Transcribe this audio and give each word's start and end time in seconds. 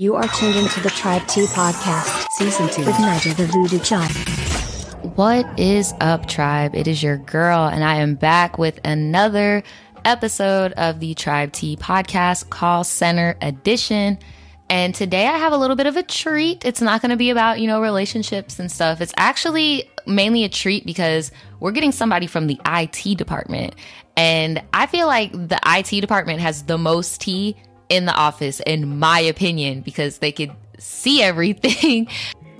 You 0.00 0.14
are 0.14 0.26
tuned 0.28 0.56
into 0.56 0.80
the 0.80 0.88
Tribe 0.88 1.26
T 1.26 1.44
podcast, 1.44 2.26
season 2.30 2.70
two, 2.70 2.86
with 2.86 2.94
Naja 2.94 3.36
the 3.36 3.44
Voodoo 3.44 3.78
Child. 3.80 4.10
What 5.14 5.60
is 5.60 5.92
up, 6.00 6.24
tribe? 6.24 6.74
It 6.74 6.88
is 6.88 7.02
your 7.02 7.18
girl, 7.18 7.66
and 7.66 7.84
I 7.84 7.96
am 7.96 8.14
back 8.14 8.56
with 8.56 8.80
another 8.82 9.62
episode 10.06 10.72
of 10.72 11.00
the 11.00 11.12
Tribe 11.12 11.52
T 11.52 11.76
podcast, 11.76 12.48
Call 12.48 12.82
Center 12.82 13.36
Edition. 13.42 14.18
And 14.70 14.94
today 14.94 15.26
I 15.26 15.36
have 15.36 15.52
a 15.52 15.58
little 15.58 15.76
bit 15.76 15.86
of 15.86 15.98
a 15.98 16.02
treat. 16.02 16.64
It's 16.64 16.80
not 16.80 17.02
going 17.02 17.10
to 17.10 17.18
be 17.18 17.28
about, 17.28 17.60
you 17.60 17.66
know, 17.66 17.82
relationships 17.82 18.58
and 18.58 18.72
stuff. 18.72 19.02
It's 19.02 19.12
actually 19.18 19.90
mainly 20.06 20.44
a 20.44 20.48
treat 20.48 20.86
because 20.86 21.30
we're 21.58 21.72
getting 21.72 21.92
somebody 21.92 22.26
from 22.26 22.46
the 22.46 22.58
IT 22.66 23.18
department. 23.18 23.74
And 24.16 24.62
I 24.72 24.86
feel 24.86 25.06
like 25.06 25.32
the 25.32 25.60
IT 25.66 26.00
department 26.00 26.40
has 26.40 26.62
the 26.62 26.78
most 26.78 27.20
tea 27.20 27.54
in 27.90 28.06
the 28.06 28.14
office, 28.14 28.60
in 28.60 28.98
my 28.98 29.20
opinion, 29.20 29.82
because 29.82 30.18
they 30.18 30.32
could 30.32 30.52
see 30.78 31.22
everything. 31.22 32.08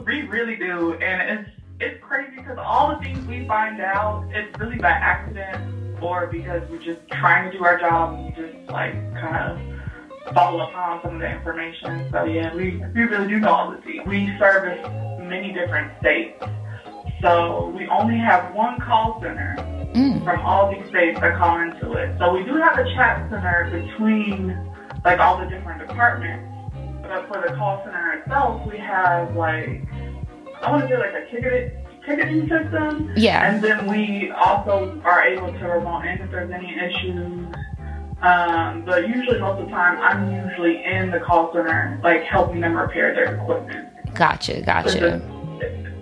We 0.05 0.23
really 0.23 0.57
do, 0.57 0.95
and 0.95 1.41
it's 1.41 1.51
it's 1.79 2.05
crazy 2.05 2.37
because 2.37 2.59
all 2.59 2.95
the 2.95 3.03
things 3.03 3.25
we 3.27 3.47
find 3.47 3.81
out, 3.81 4.29
it's 4.33 4.59
really 4.59 4.77
by 4.77 4.91
accident 4.91 6.03
or 6.03 6.27
because 6.27 6.63
we're 6.69 6.83
just 6.83 7.01
trying 7.13 7.51
to 7.51 7.57
do 7.57 7.65
our 7.65 7.79
job 7.79 8.15
and 8.15 8.27
we 8.27 8.31
just 8.33 8.71
like 8.71 8.93
kind 9.15 9.37
of 9.37 10.35
follow 10.35 10.69
upon 10.69 11.01
some 11.03 11.15
of 11.15 11.21
the 11.21 11.31
information. 11.31 12.09
So 12.11 12.25
yeah, 12.25 12.55
we 12.55 12.83
we 12.95 13.03
really 13.03 13.29
do 13.29 13.39
know 13.39 13.51
all 13.51 13.71
the 13.71 13.79
things. 13.83 14.07
We 14.07 14.37
service 14.39 14.81
many 15.21 15.53
different 15.53 15.93
states, 16.01 16.43
so 17.23 17.73
we 17.77 17.87
only 17.87 18.19
have 18.19 18.55
one 18.55 18.81
call 18.81 19.21
center 19.23 19.55
mm. 19.95 20.25
from 20.25 20.41
all 20.41 20.73
these 20.73 20.89
states 20.89 21.21
that 21.21 21.39
call 21.39 21.61
into 21.61 21.93
it. 21.93 22.17
So 22.19 22.33
we 22.33 22.45
do 22.45 22.57
have 22.57 22.79
a 22.79 22.85
chat 22.95 23.31
center 23.31 23.71
between 23.71 24.70
like 25.05 25.19
all 25.19 25.39
the 25.39 25.47
different 25.47 25.87
departments. 25.87 26.47
But 27.03 27.27
for 27.29 27.43
the 27.47 27.55
call 27.57 27.83
center 27.85 28.13
itself, 28.13 28.67
we 28.71 28.79
have 28.79 29.35
like 29.37 29.83
I 30.63 30.71
want 30.71 30.83
to 30.83 30.89
say 30.89 30.99
like 30.99 31.15
a 31.15 31.31
ticketed 31.31 31.73
ticketing 32.07 32.49
system. 32.49 33.13
Yeah. 33.17 33.51
And 33.51 33.63
then 33.63 33.87
we 33.87 34.31
also 34.31 35.01
are 35.05 35.25
able 35.25 35.53
to 35.53 35.65
remote 35.67 36.05
in 36.05 36.19
if 36.19 36.31
there's 36.31 36.51
any 36.51 36.75
issues. 36.79 37.55
Um, 38.23 38.85
but 38.85 39.09
usually 39.09 39.41
most 39.41 39.61
of 39.61 39.67
the 39.67 39.71
time 39.71 39.99
I'm 39.99 40.47
usually 40.47 40.85
in 40.85 41.11
the 41.11 41.21
call 41.21 41.53
center, 41.55 41.99
like 42.03 42.23
helping 42.25 42.61
them 42.61 42.75
repair 42.75 43.15
their 43.15 43.37
equipment. 43.37 43.89
Gotcha, 44.15 44.61
gotcha. 44.61 45.23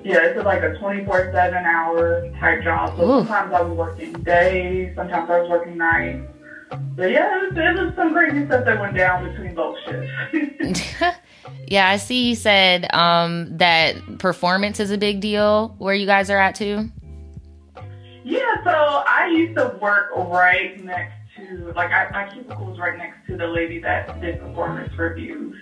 yeah, 0.02 0.24
it's 0.24 0.44
like 0.44 0.62
a 0.62 0.74
24-7 0.80 1.64
hour 1.64 2.28
type 2.40 2.64
job. 2.64 2.96
So 2.96 3.04
Ooh. 3.04 3.18
sometimes 3.18 3.52
I 3.52 3.62
was 3.62 3.76
working 3.76 4.12
days, 4.24 4.96
sometimes 4.96 5.30
I 5.30 5.40
was 5.40 5.48
working 5.48 5.76
nights. 5.76 6.26
But 6.70 7.10
yeah, 7.10 7.44
it 7.44 7.54
was, 7.54 7.58
it 7.58 7.84
was 7.84 7.94
some 7.96 8.12
crazy 8.12 8.46
stuff 8.46 8.64
that 8.64 8.80
went 8.80 8.96
down 8.96 9.30
between 9.30 9.54
both 9.54 9.76
shifts. 9.84 10.82
yeah, 11.68 11.88
I 11.88 11.96
see 11.96 12.28
you 12.28 12.34
said 12.34 12.92
um, 12.94 13.56
that 13.56 14.18
performance 14.18 14.80
is 14.80 14.90
a 14.90 14.98
big 14.98 15.20
deal 15.20 15.74
where 15.78 15.94
you 15.94 16.06
guys 16.06 16.30
are 16.30 16.38
at 16.38 16.54
too. 16.54 16.90
Yeah, 18.24 18.62
so 18.64 18.70
I 18.70 19.32
used 19.34 19.56
to 19.56 19.78
work 19.80 20.10
right 20.14 20.82
next 20.84 21.14
to, 21.36 21.72
like, 21.74 21.90
I, 21.90 22.10
my 22.10 22.30
cubicle 22.32 22.66
was 22.66 22.78
right 22.78 22.98
next 22.98 23.26
to 23.28 23.36
the 23.36 23.46
lady 23.46 23.80
that 23.80 24.20
did 24.20 24.40
performance 24.40 24.92
reviews. 24.98 25.56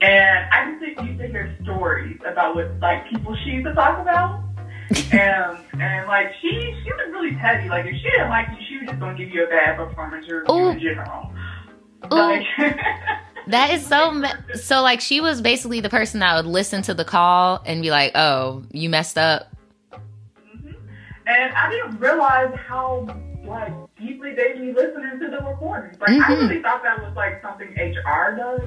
And 0.00 0.50
I 0.50 0.76
just 0.80 1.06
used 1.06 1.18
to 1.20 1.28
hear 1.28 1.56
stories 1.62 2.18
about 2.26 2.56
what, 2.56 2.80
like, 2.80 3.08
people 3.08 3.36
she 3.44 3.50
used 3.50 3.66
to 3.66 3.74
talk 3.74 4.00
about 4.00 4.42
and 5.12 5.58
and 5.80 6.06
like 6.06 6.32
she 6.40 6.50
she 6.50 6.92
was 6.92 7.10
really 7.10 7.34
petty. 7.36 7.68
Like 7.68 7.86
if 7.86 7.96
she 7.96 8.10
didn't 8.10 8.30
like 8.30 8.48
you, 8.50 8.66
she 8.68 8.78
was 8.78 8.88
just 8.88 9.00
gonna 9.00 9.16
give 9.16 9.30
you 9.30 9.44
a 9.44 9.48
bad 9.48 9.76
performance 9.76 10.26
or 10.28 10.44
Ooh. 10.50 10.70
in 10.70 10.80
general. 10.80 11.32
Like, 12.10 12.44
that 13.48 13.70
is 13.70 13.86
so 13.86 14.22
so 14.54 14.82
like 14.82 15.00
she 15.00 15.20
was 15.20 15.40
basically 15.40 15.80
the 15.80 15.90
person 15.90 16.20
that 16.20 16.36
would 16.36 16.46
listen 16.46 16.82
to 16.82 16.94
the 16.94 17.04
call 17.04 17.62
and 17.64 17.82
be 17.82 17.90
like, 17.90 18.12
"Oh, 18.14 18.64
you 18.70 18.88
messed 18.88 19.18
up." 19.18 19.48
Mm-hmm. 19.92 20.72
And 21.26 21.54
I 21.54 21.70
didn't 21.70 21.98
realize 21.98 22.54
how 22.66 23.06
like 23.46 23.72
deeply 23.98 24.34
they 24.34 24.52
be 24.58 24.72
listening 24.72 25.18
to 25.20 25.28
the 25.28 25.44
recordings. 25.44 26.00
Like 26.00 26.10
mm-hmm. 26.10 26.32
I 26.32 26.34
really 26.34 26.62
thought 26.62 26.82
that 26.82 27.02
was 27.02 27.14
like 27.16 27.42
something 27.42 27.68
HR 27.68 28.36
does, 28.36 28.60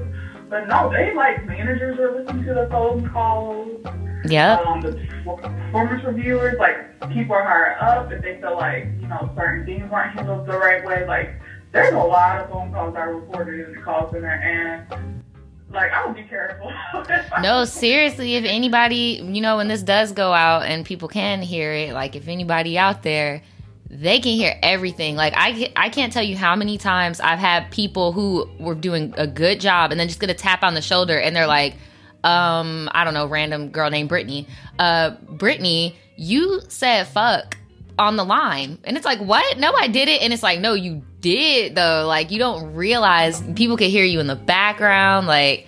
but 0.49 0.67
no, 0.67 0.89
they 0.91 1.13
like 1.13 1.45
managers 1.45 1.99
are 1.99 2.19
listening 2.19 2.45
to 2.45 2.53
the 2.53 2.67
phone 2.69 3.09
calls. 3.09 3.85
Yeah. 4.25 4.59
Um, 4.59 4.81
the 4.81 5.07
performance 5.25 6.03
reviewers, 6.03 6.57
like 6.59 6.99
people 7.11 7.35
are 7.35 7.43
higher 7.43 7.77
up, 7.79 8.11
if 8.11 8.21
they 8.21 8.39
feel 8.41 8.55
like 8.55 8.85
you 8.99 9.07
know 9.07 9.31
certain 9.35 9.65
things 9.65 9.89
weren't 9.89 10.13
handled 10.13 10.47
the 10.47 10.57
right 10.57 10.83
way, 10.85 11.05
like 11.07 11.39
there's 11.71 11.93
a 11.93 11.97
lot 11.97 12.39
of 12.39 12.49
phone 12.49 12.71
calls 12.71 12.95
I 12.95 13.03
reported 13.03 13.67
in 13.67 13.75
the 13.75 13.81
call 13.81 14.11
center, 14.11 14.27
and 14.27 15.23
like 15.71 15.91
I 15.91 16.05
would 16.05 16.15
be 16.15 16.23
careful. 16.23 16.71
no, 17.41 17.65
seriously, 17.65 18.35
if 18.35 18.45
anybody, 18.45 19.21
you 19.23 19.41
know, 19.41 19.57
when 19.57 19.67
this 19.67 19.83
does 19.83 20.11
go 20.11 20.33
out 20.33 20.63
and 20.63 20.85
people 20.85 21.07
can 21.07 21.41
hear 21.41 21.71
it, 21.73 21.93
like 21.93 22.15
if 22.15 22.27
anybody 22.27 22.77
out 22.77 23.03
there 23.03 23.41
they 23.89 24.19
can 24.19 24.33
hear 24.33 24.57
everything. 24.61 25.15
Like 25.15 25.33
I, 25.35 25.71
I 25.75 25.89
can't 25.89 26.11
tell 26.11 26.23
you 26.23 26.35
how 26.35 26.55
many 26.55 26.77
times 26.77 27.19
I've 27.19 27.39
had 27.39 27.71
people 27.71 28.11
who 28.11 28.49
were 28.59 28.75
doing 28.75 29.13
a 29.17 29.27
good 29.27 29.59
job 29.59 29.91
and 29.91 29.99
then 29.99 30.07
just 30.07 30.19
get 30.19 30.29
a 30.29 30.33
tap 30.33 30.63
on 30.63 30.73
the 30.73 30.81
shoulder 30.81 31.19
and 31.19 31.35
they're 31.35 31.47
like, 31.47 31.75
um, 32.23 32.89
I 32.93 33.03
don't 33.03 33.13
know, 33.13 33.27
random 33.27 33.69
girl 33.69 33.89
named 33.89 34.09
Brittany. 34.09 34.47
Uh, 34.79 35.11
Brittany, 35.29 35.95
you 36.15 36.61
said 36.67 37.07
fuck 37.07 37.57
on 37.97 38.15
the 38.15 38.25
line. 38.25 38.77
And 38.83 38.97
it's 38.97 39.05
like, 39.05 39.19
what? 39.19 39.57
No, 39.57 39.71
I 39.73 39.87
did 39.87 40.07
it. 40.07 40.21
And 40.21 40.33
it's 40.33 40.43
like, 40.43 40.59
no, 40.59 40.73
you 40.73 41.03
did 41.21 41.75
though. 41.75 42.05
Like, 42.07 42.31
you 42.31 42.39
don't 42.39 42.73
realize 42.73 43.41
people 43.55 43.77
can 43.77 43.89
hear 43.89 44.05
you 44.05 44.19
in 44.19 44.27
the 44.27 44.35
background. 44.35 45.27
Like, 45.27 45.67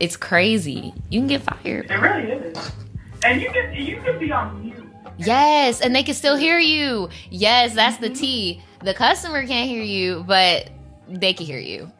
it's 0.00 0.16
crazy. 0.16 0.94
You 1.10 1.20
can 1.20 1.28
get 1.28 1.42
fired. 1.42 1.90
It 1.90 1.94
really 1.94 2.32
is. 2.32 2.72
And 3.24 3.40
you 3.40 3.50
can, 3.50 3.74
you 3.74 4.00
can 4.00 4.18
be 4.18 4.32
on 4.32 4.62
mute. 4.62 4.77
Yes, 5.18 5.80
and 5.80 5.94
they 5.94 6.02
can 6.02 6.14
still 6.14 6.36
hear 6.36 6.58
you. 6.58 7.08
Yes, 7.30 7.74
that's 7.74 7.98
the 7.98 8.10
tea. 8.10 8.62
The 8.82 8.94
customer 8.94 9.46
can't 9.46 9.68
hear 9.68 9.82
you, 9.82 10.24
but 10.26 10.70
they 11.08 11.32
can 11.32 11.46
hear 11.46 11.58
you. 11.58 11.90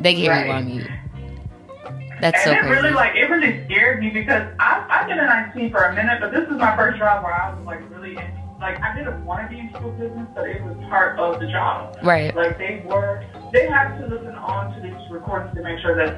They 0.00 0.14
can 0.14 0.22
hear 0.22 0.32
right. 0.32 0.46
you 0.46 0.52
on 0.52 0.66
mute. 0.66 0.88
That's 2.20 2.44
and 2.44 2.44
so 2.44 2.52
it 2.52 2.60
crazy. 2.60 2.74
really 2.74 2.90
like 2.90 3.14
it 3.16 3.30
really 3.30 3.64
scared 3.64 4.00
me 4.00 4.10
because 4.10 4.46
I 4.58 4.84
I've 4.90 5.08
been 5.08 5.18
in 5.18 5.26
IT 5.26 5.70
for 5.70 5.84
a 5.84 5.94
minute, 5.94 6.20
but 6.20 6.32
this 6.32 6.48
is 6.48 6.56
my 6.56 6.76
first 6.76 6.98
job 6.98 7.24
where 7.24 7.32
I 7.32 7.54
was 7.54 7.64
like 7.64 7.80
really 7.90 8.10
in, 8.10 8.40
like 8.60 8.80
I 8.82 8.94
didn't 8.94 9.24
want 9.24 9.48
to 9.48 9.48
be 9.48 9.60
in 9.60 9.68
people's 9.68 9.98
business, 9.98 10.28
but 10.34 10.48
it 10.48 10.62
was 10.62 10.76
part 10.88 11.18
of 11.18 11.40
the 11.40 11.46
job. 11.46 11.96
Right. 12.02 12.34
Like 12.34 12.58
they 12.58 12.84
were 12.86 13.24
they 13.52 13.68
have 13.68 13.98
to 13.98 14.06
listen 14.06 14.34
on 14.34 14.74
to 14.74 14.80
these 14.82 15.10
recordings 15.10 15.54
to 15.54 15.62
make 15.62 15.80
sure 15.80 15.96
that 15.96 16.12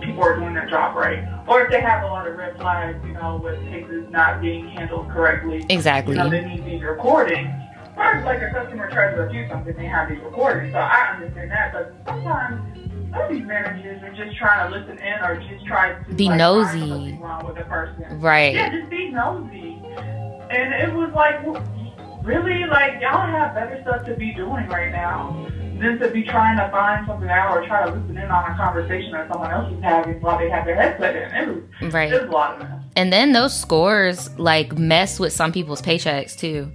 people 0.00 0.22
are 0.22 0.36
doing 0.36 0.54
their 0.54 0.68
job 0.68 0.96
right, 0.96 1.24
or 1.46 1.62
if 1.62 1.70
they 1.70 1.80
have 1.80 2.02
a 2.04 2.06
lot 2.06 2.26
of 2.26 2.36
red 2.36 2.56
flags, 2.56 2.98
you 3.04 3.12
know, 3.12 3.40
with 3.42 3.60
cases 3.68 4.06
not 4.10 4.40
being 4.40 4.68
handled 4.68 5.08
correctly. 5.10 5.64
Exactly. 5.68 6.16
You 6.16 6.22
know, 6.24 6.30
they 6.30 6.44
need 6.44 6.64
these 6.64 6.82
recordings. 6.82 7.48
Or 7.96 8.22
like 8.24 8.40
a 8.40 8.50
customer 8.50 8.88
tries 8.90 9.16
to 9.16 9.22
review 9.22 9.48
something, 9.50 9.76
they 9.76 9.86
have 9.86 10.08
these 10.08 10.20
recordings. 10.20 10.72
So 10.72 10.78
I 10.78 11.14
understand 11.16 11.50
that, 11.50 11.72
but 11.72 11.94
sometimes 12.06 12.78
some 13.10 13.22
of 13.22 13.28
these 13.30 13.44
managers 13.44 14.02
are 14.02 14.14
just 14.14 14.36
trying 14.36 14.70
to 14.70 14.78
listen 14.78 14.98
in 14.98 15.20
or 15.24 15.36
just 15.50 15.66
try 15.66 15.94
to 15.94 16.14
be 16.14 16.26
like, 16.26 16.38
nosy. 16.38 17.18
wrong 17.20 17.44
with 17.46 17.56
the 17.56 17.64
person. 17.64 18.20
Right. 18.20 18.54
Yeah, 18.54 18.70
just 18.70 18.88
be 18.88 19.10
nosy. 19.10 19.82
And 20.50 20.74
it 20.74 20.94
was 20.94 21.12
like, 21.12 21.42
really, 22.24 22.66
like 22.66 23.00
y'all 23.00 23.26
have 23.26 23.54
better 23.54 23.80
stuff 23.82 24.04
to 24.06 24.14
be 24.14 24.32
doing 24.32 24.66
right 24.68 24.92
now 24.92 25.50
than 25.80 25.98
to 25.98 26.08
be 26.10 26.24
trying 26.24 26.56
to 26.58 26.68
find 26.70 27.06
something 27.06 27.28
out 27.28 27.56
or 27.56 27.66
try 27.66 27.86
to 27.86 27.92
listen 27.92 28.16
in 28.16 28.30
on 28.30 28.50
a 28.50 28.56
conversation 28.56 29.12
that 29.12 29.30
someone 29.30 29.50
else 29.50 29.72
is 29.72 29.82
having 29.82 30.20
while 30.20 30.38
they 30.38 30.50
have 30.50 30.64
their 30.64 30.76
headset 30.76 31.16
in. 31.16 31.48
It 31.80 31.84
was, 31.84 31.94
right. 31.94 32.12
it 32.12 32.20
was 32.20 32.28
a 32.28 32.32
lot 32.32 32.54
of 32.54 32.68
mess. 32.68 32.82
And 32.96 33.12
then 33.12 33.32
those 33.32 33.58
scores 33.58 34.36
like 34.38 34.76
mess 34.76 35.18
with 35.18 35.32
some 35.32 35.52
people's 35.52 35.82
paychecks 35.82 36.36
too. 36.36 36.70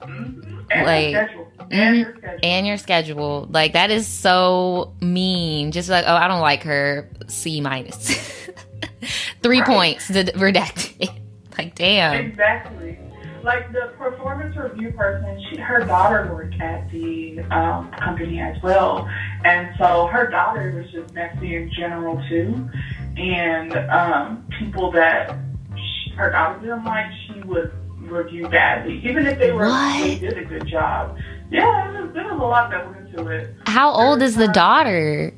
Mm-hmm. 0.00 0.58
And 0.70 0.86
like 0.86 1.30
and, 1.70 1.96
your 1.96 2.16
schedule. 2.16 2.38
and 2.42 2.66
your 2.66 2.76
schedule. 2.76 3.48
Like 3.50 3.72
that 3.72 3.90
is 3.90 4.06
so 4.06 4.94
mean. 5.00 5.72
Just 5.72 5.88
like, 5.88 6.04
oh, 6.06 6.14
I 6.14 6.28
don't 6.28 6.40
like 6.40 6.62
her. 6.62 7.08
C 7.28 7.60
minus. 7.60 8.08
Three 9.42 9.60
right. 9.60 9.66
points 9.66 10.08
redacted. 10.08 11.10
like, 11.58 11.74
damn. 11.74 12.26
Exactly. 12.26 12.98
Like 13.46 13.72
the 13.72 13.92
performance 13.96 14.56
review 14.56 14.90
person, 14.90 15.40
she 15.48 15.56
her 15.60 15.84
daughter 15.84 16.28
worked 16.34 16.60
at 16.60 16.90
the 16.90 17.40
um, 17.52 17.90
company 17.92 18.40
as 18.40 18.60
well, 18.62 19.08
and 19.44 19.68
so 19.78 20.08
her 20.08 20.28
daughter 20.28 20.72
was 20.72 20.90
just 20.90 21.14
messy 21.14 21.54
in 21.54 21.70
general 21.78 22.20
too, 22.28 22.68
and 23.16 23.72
um, 23.88 24.46
people 24.58 24.90
that 24.92 25.38
she, 25.76 26.10
her 26.16 26.30
daughter 26.32 26.58
didn't 26.60 26.84
like, 26.84 27.06
she 27.28 27.40
would 27.42 27.72
review 28.00 28.48
badly, 28.48 29.00
even 29.08 29.26
if 29.26 29.38
they 29.38 29.52
were 29.52 29.68
they 30.02 30.18
did 30.18 30.36
a 30.36 30.44
good 30.44 30.66
job 30.66 31.16
yeah, 31.50 31.92
there 31.92 32.02
was, 32.04 32.14
there 32.14 32.24
was 32.24 32.40
a 32.40 32.44
lot 32.44 32.70
that 32.70 32.86
went 32.86 33.08
into 33.08 33.28
it. 33.28 33.54
How 33.66 33.92
old 33.92 34.22
is 34.22 34.34
the 34.34 34.48
daughter? 34.48 35.32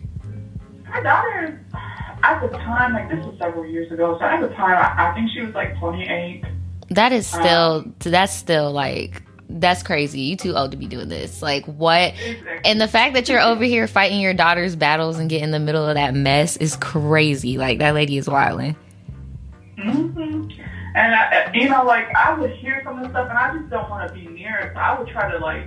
My 0.89 1.01
daughter, 1.03 1.65
at 2.23 2.41
the 2.41 2.49
time, 2.59 2.95
like 2.95 3.11
this 3.11 3.25
was 3.25 3.37
several 3.39 3.67
years 3.67 3.93
ago, 3.93 4.17
so 4.19 4.25
at 4.25 4.41
the 4.41 4.49
time, 4.55 4.77
I, 4.77 5.11
I 5.11 5.15
think 5.15 5.31
she 5.35 5.43
was 5.43 5.55
like 5.55 5.79
28. 5.79 6.45
That 6.91 7.13
is 7.13 7.27
still, 7.27 7.85
um, 7.85 7.95
that's 7.99 8.33
still 8.33 8.73
like 8.73 9.23
that's 9.49 9.83
crazy. 9.83 10.21
You 10.21 10.37
too 10.37 10.55
old 10.55 10.73
to 10.73 10.77
be 10.77 10.87
doing 10.87 11.09
this. 11.09 11.43
Like 11.43 11.65
what? 11.67 12.15
And 12.65 12.81
the 12.81 12.89
fact 12.89 13.15
that 13.15 13.29
you're 13.29 13.41
over 13.41 13.65
here 13.65 13.87
fighting 13.87 14.21
your 14.21 14.35
daughter's 14.35 14.77
battles 14.77 15.19
and 15.19 15.31
get 15.31 15.43
in 15.43 15.51
the 15.51 15.59
middle 15.59 15.87
of 15.87 15.95
that 15.95 16.15
mess 16.15 16.57
is 16.59 16.77
crazy. 16.77 17.57
Like 17.57 17.79
that 17.79 17.95
lady 17.95 18.19
is 18.19 18.29
wilding. 18.29 18.77
hmm 19.79 20.49
And 20.95 21.15
I, 21.15 21.51
you 21.55 21.69
know, 21.69 21.85
like 21.85 22.15
I 22.15 22.39
would 22.39 22.51
hear 22.53 22.83
some 22.85 22.99
of 22.99 23.05
the 23.05 23.11
stuff, 23.11 23.29
and 23.31 23.39
I 23.39 23.57
just 23.57 23.71
don't 23.71 23.89
want 23.89 24.09
to 24.09 24.15
be 24.15 24.27
near 24.27 24.59
it. 24.59 24.73
So 24.75 24.81
I 24.81 24.99
would 24.99 25.09
try 25.09 25.31
to 25.31 25.39
like 25.39 25.67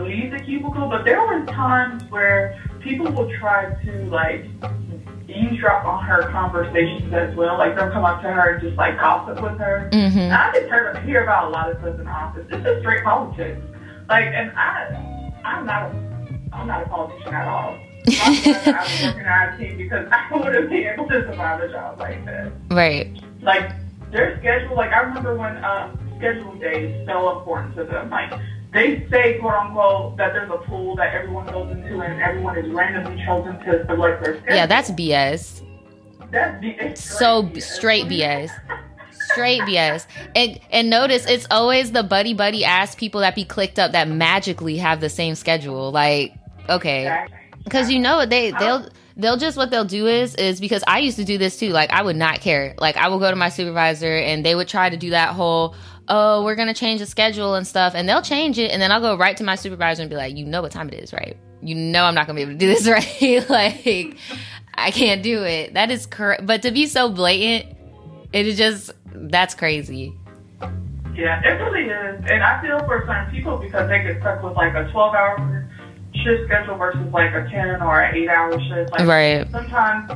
leave 0.00 0.30
the 0.30 0.38
cubicle. 0.38 0.88
But 0.88 1.04
there 1.04 1.20
were 1.20 1.44
times 1.46 2.04
where 2.10 2.60
people 2.80 3.10
would 3.10 3.30
try 3.38 3.74
to 3.84 4.04
like 4.04 4.44
eavesdrop 5.28 5.84
on 5.84 6.04
her 6.04 6.28
conversations 6.30 7.12
as 7.12 7.34
well. 7.36 7.58
Like 7.58 7.76
they'll 7.76 7.90
come 7.90 8.04
up 8.04 8.22
to 8.22 8.28
her 8.28 8.54
and 8.54 8.62
just 8.62 8.76
like 8.76 8.98
gossip 8.98 9.42
with 9.42 9.58
her. 9.58 9.88
Mm-hmm. 9.92 10.18
And 10.18 10.32
I 10.32 10.52
just 10.52 10.68
heard 10.70 10.96
hear 11.04 11.22
about 11.22 11.48
a 11.48 11.50
lot 11.50 11.70
of 11.70 11.78
stuff 11.78 11.98
in 11.98 12.04
the 12.04 12.10
office. 12.10 12.46
It's 12.50 12.64
just 12.64 12.80
straight 12.80 13.04
politics. 13.04 13.60
Like, 14.08 14.24
and 14.26 14.50
I, 14.52 15.40
I'm 15.44 15.66
not, 15.66 15.82
a, 15.90 15.94
I'm 16.52 16.66
not 16.66 16.82
a 16.82 16.88
politician 16.88 17.34
at 17.34 17.46
all. 17.46 17.78
Glad 18.06 18.64
was 18.64 19.02
working 19.02 19.20
in 19.20 19.72
IT 19.72 19.76
because 19.76 20.08
I 20.12 20.28
wouldn't 20.34 20.70
be 20.70 20.84
able 20.84 21.06
to 21.08 21.20
survive 21.30 21.60
a 21.60 21.68
job 21.68 21.98
like 22.00 22.24
that 22.24 22.52
Right. 22.70 23.20
like 23.42 23.70
their 24.10 24.38
schedule. 24.38 24.76
Like 24.76 24.92
I 24.92 25.00
remember 25.00 25.36
when 25.36 25.62
um, 25.62 25.98
scheduling 26.18 26.58
day 26.60 26.86
is 26.92 27.06
so 27.06 27.38
important 27.38 27.76
to 27.76 27.84
them. 27.84 28.08
Like 28.08 28.32
they 28.72 29.06
say, 29.10 29.38
quote 29.38 29.54
unquote, 29.54 30.16
that 30.18 30.32
there's 30.32 30.50
a 30.50 30.58
pool 30.58 30.96
that 30.96 31.14
everyone 31.14 31.46
goes 31.46 31.70
into 31.70 32.00
and 32.00 32.20
everyone 32.20 32.58
is 32.58 32.70
randomly 32.70 33.22
chosen 33.24 33.58
to 33.60 33.84
select 33.86 34.22
their 34.22 34.36
schedule. 34.38 34.56
Yeah, 34.56 34.66
that's 34.66 34.90
BS. 34.90 35.64
that's 36.30 36.62
BS. 36.62 36.98
So 36.98 37.48
straight 37.58 37.62
straight 37.62 38.04
BS. 38.06 38.50
Straight 39.10 39.62
BS. 39.62 40.06
And 40.34 40.60
and 40.70 40.90
notice 40.90 41.26
it's 41.26 41.46
always 41.50 41.92
the 41.92 42.02
buddy 42.02 42.34
buddy 42.34 42.64
ass 42.64 42.94
people 42.94 43.22
that 43.22 43.34
be 43.34 43.44
clicked 43.44 43.78
up 43.78 43.92
that 43.92 44.08
magically 44.08 44.76
have 44.76 45.00
the 45.00 45.08
same 45.08 45.34
schedule. 45.34 45.90
Like, 45.90 46.34
okay. 46.68 47.26
Because 47.64 47.90
you 47.90 47.98
know 47.98 48.26
they 48.26 48.50
they'll 48.52 48.88
they'll 49.18 49.36
just 49.36 49.56
what 49.56 49.70
they'll 49.70 49.84
do 49.84 50.06
is 50.06 50.34
is 50.36 50.60
because 50.60 50.82
I 50.86 51.00
used 51.00 51.16
to 51.16 51.24
do 51.24 51.36
this 51.38 51.58
too. 51.58 51.70
Like 51.70 51.90
I 51.90 52.02
would 52.02 52.16
not 52.16 52.40
care. 52.40 52.74
Like 52.78 52.96
I 52.96 53.08
would 53.08 53.18
go 53.18 53.30
to 53.30 53.36
my 53.36 53.48
supervisor 53.48 54.16
and 54.16 54.46
they 54.46 54.54
would 54.54 54.68
try 54.68 54.88
to 54.88 54.96
do 54.96 55.10
that 55.10 55.34
whole 55.34 55.74
oh 56.08 56.42
we're 56.42 56.54
gonna 56.54 56.74
change 56.74 57.00
the 57.00 57.06
schedule 57.06 57.54
and 57.54 57.66
stuff 57.66 57.92
and 57.94 58.08
they'll 58.08 58.22
change 58.22 58.58
it 58.58 58.70
and 58.70 58.80
then 58.80 58.90
I'll 58.90 59.00
go 59.00 59.16
right 59.16 59.36
to 59.36 59.44
my 59.44 59.56
supervisor 59.56 60.02
and 60.02 60.08
be 60.08 60.16
like 60.16 60.36
you 60.36 60.46
know 60.46 60.62
what 60.62 60.72
time 60.72 60.88
it 60.88 60.94
is 60.94 61.12
right 61.12 61.36
you 61.60 61.74
know 61.74 62.04
I'm 62.04 62.14
not 62.14 62.26
gonna 62.26 62.36
be 62.36 62.42
able 62.42 62.52
to 62.52 62.58
do 62.58 62.66
this 62.66 62.88
right 63.20 63.50
like 63.50 64.16
I 64.74 64.90
can't 64.90 65.22
do 65.22 65.44
it 65.44 65.74
that 65.74 65.90
is 65.90 66.06
correct 66.06 66.46
but 66.46 66.62
to 66.62 66.70
be 66.70 66.86
so 66.86 67.10
blatant 67.10 67.76
it 68.32 68.46
is 68.46 68.56
just 68.56 68.92
that's 69.12 69.54
crazy 69.54 70.14
Yeah, 71.14 71.40
it 71.42 71.60
really 71.60 71.90
is. 71.90 72.24
And 72.30 72.44
I 72.44 72.62
feel 72.62 72.78
for 72.86 73.04
certain 73.04 73.28
people 73.34 73.58
because 73.58 73.88
they 73.88 74.04
get 74.04 74.20
stuck 74.20 74.40
with 74.40 74.54
like 74.54 74.72
a 74.74 74.88
12 74.92 75.14
hour 75.14 75.36
shift 76.24 76.44
schedule 76.46 76.76
versus 76.76 77.00
like 77.12 77.32
a 77.32 77.48
10 77.50 77.82
or 77.82 78.00
an 78.00 78.14
8 78.14 78.28
hour 78.28 78.52
shift. 78.60 78.92
Like 78.92 79.06
right 79.06 79.50
sometimes 79.50 80.10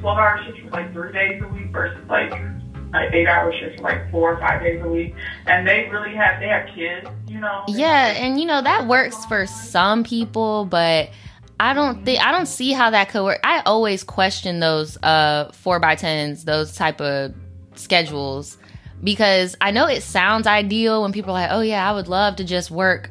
12 0.00 0.18
hour 0.18 0.40
shifts 0.44 0.60
for 0.60 0.70
like 0.70 0.92
three 0.92 1.12
days 1.12 1.42
a 1.42 1.48
week 1.48 1.70
versus 1.70 1.98
like 2.08 2.32
an 2.32 2.60
8 2.94 3.26
hour 3.26 3.52
shift 3.52 3.76
for 3.76 3.82
like 3.82 4.10
four 4.10 4.34
or 4.34 4.40
five 4.40 4.62
days 4.62 4.82
a 4.82 4.88
week. 4.88 5.14
And 5.46 5.66
they 5.66 5.88
really 5.90 6.14
have, 6.14 6.40
they 6.40 6.48
have 6.48 6.68
kids, 6.74 7.08
you 7.26 7.40
know? 7.40 7.64
Yeah, 7.68 8.14
and 8.16 8.38
you 8.38 8.46
know 8.46 8.62
that 8.62 8.86
works 8.86 9.24
for 9.26 9.46
some 9.46 10.04
people, 10.04 10.66
but 10.66 11.10
I 11.58 11.72
don't 11.72 12.04
think 12.04 12.20
I 12.24 12.32
don't 12.32 12.46
see 12.46 12.72
how 12.72 12.90
that 12.90 13.08
could 13.10 13.24
work. 13.24 13.40
I 13.44 13.62
always 13.64 14.02
question 14.04 14.60
those 14.60 15.02
uh 15.02 15.50
four 15.52 15.78
by 15.78 15.94
tens, 15.94 16.44
those 16.44 16.74
type 16.74 17.00
of 17.00 17.34
schedules, 17.74 18.58
because 19.02 19.56
I 19.60 19.70
know 19.70 19.86
it 19.86 20.02
sounds 20.02 20.46
ideal 20.46 21.02
when 21.02 21.12
people 21.12 21.30
are 21.30 21.40
like, 21.40 21.50
"Oh 21.52 21.60
yeah, 21.60 21.88
I 21.88 21.94
would 21.94 22.08
love 22.08 22.36
to 22.36 22.44
just 22.44 22.70
work 22.70 23.10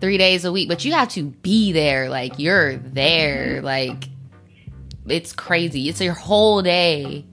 three 0.00 0.18
days 0.18 0.44
a 0.44 0.52
week," 0.52 0.68
but 0.68 0.84
you 0.84 0.92
have 0.92 1.08
to 1.10 1.24
be 1.24 1.72
there, 1.72 2.08
like 2.08 2.38
you're 2.38 2.76
there, 2.76 3.60
like 3.62 4.08
it's 5.06 5.32
crazy. 5.32 5.88
It's 5.88 6.00
your 6.00 6.14
whole 6.14 6.60
day, 6.62 7.24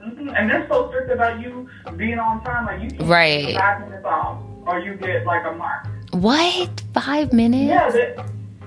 Mhm. 0.00 0.34
And 0.36 0.50
they're 0.50 0.66
so 0.68 0.88
strict 0.88 1.10
about 1.10 1.40
you 1.40 1.66
being 1.96 2.18
on 2.18 2.42
time. 2.44 2.66
Like 2.66 2.82
you 2.82 2.90
can 2.90 3.06
Right. 3.08 3.56
five 3.56 3.80
minutes 3.80 4.04
off 4.04 4.38
or 4.66 4.78
you 4.80 4.94
get 4.96 5.24
like 5.24 5.44
a 5.46 5.52
mark. 5.52 5.86
What? 6.12 6.82
Five 6.92 7.32
minutes? 7.32 7.64
Yeah, 7.64 7.88
that, 7.90 8.26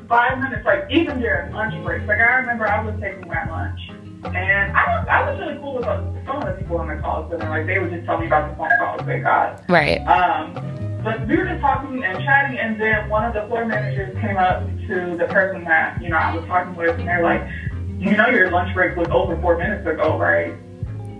five 0.10 0.40
minutes, 0.40 0.66
like 0.66 0.86
even 0.90 1.20
during 1.20 1.54
lunch 1.54 1.76
breaks. 1.84 2.08
Like 2.08 2.20
I 2.20 2.36
remember 2.38 2.68
I 2.68 2.84
was 2.84 2.96
taking 3.00 3.28
my 3.28 3.44
lunch, 3.50 3.80
and 4.24 4.76
I 4.76 4.98
was, 5.00 5.08
I 5.10 5.30
was 5.30 5.40
really 5.40 5.58
cool 5.60 5.76
with 5.76 5.86
uh, 5.86 6.02
some 6.26 6.38
of 6.38 6.46
the 6.46 6.54
people 6.54 6.78
on 6.80 6.88
the 6.88 6.96
call 6.96 7.30
center. 7.30 7.50
Like 7.50 7.68
they 7.68 7.78
would 7.78 7.92
just 7.92 8.06
tell 8.06 8.18
me 8.18 8.26
about 8.26 8.50
the 8.50 8.56
phone 8.56 8.70
calls 8.80 9.02
they 9.06 9.20
got. 9.20 9.62
Right. 9.70 10.00
Um, 10.08 10.56
but 11.04 11.28
we 11.28 11.38
were 11.38 11.46
just 11.46 11.62
talking 11.62 12.04
and 12.04 12.24
chatting, 12.24 12.58
and 12.58 12.80
then 12.80 13.10
one 13.10 13.26
of 13.26 13.34
the 13.34 13.48
floor 13.48 13.66
managers 13.66 14.16
came 14.20 14.38
up 14.38 14.64
to 14.88 15.16
the 15.18 15.26
person 15.32 15.64
that 15.66 16.02
you 16.02 16.10
know 16.10 16.18
I 16.18 16.36
was 16.36 16.46
talking 16.46 16.76
with, 16.76 16.98
and 17.00 17.08
they're 17.08 17.24
like, 17.24 17.48
"You 18.00 18.18
know, 18.18 18.28
your 18.28 18.52
lunch 18.52 18.74
break 18.74 18.96
was 18.96 19.08
over 19.12 19.40
four 19.42 19.58
minutes 19.58 19.88
ago, 19.88 20.18
right?" 20.18 20.54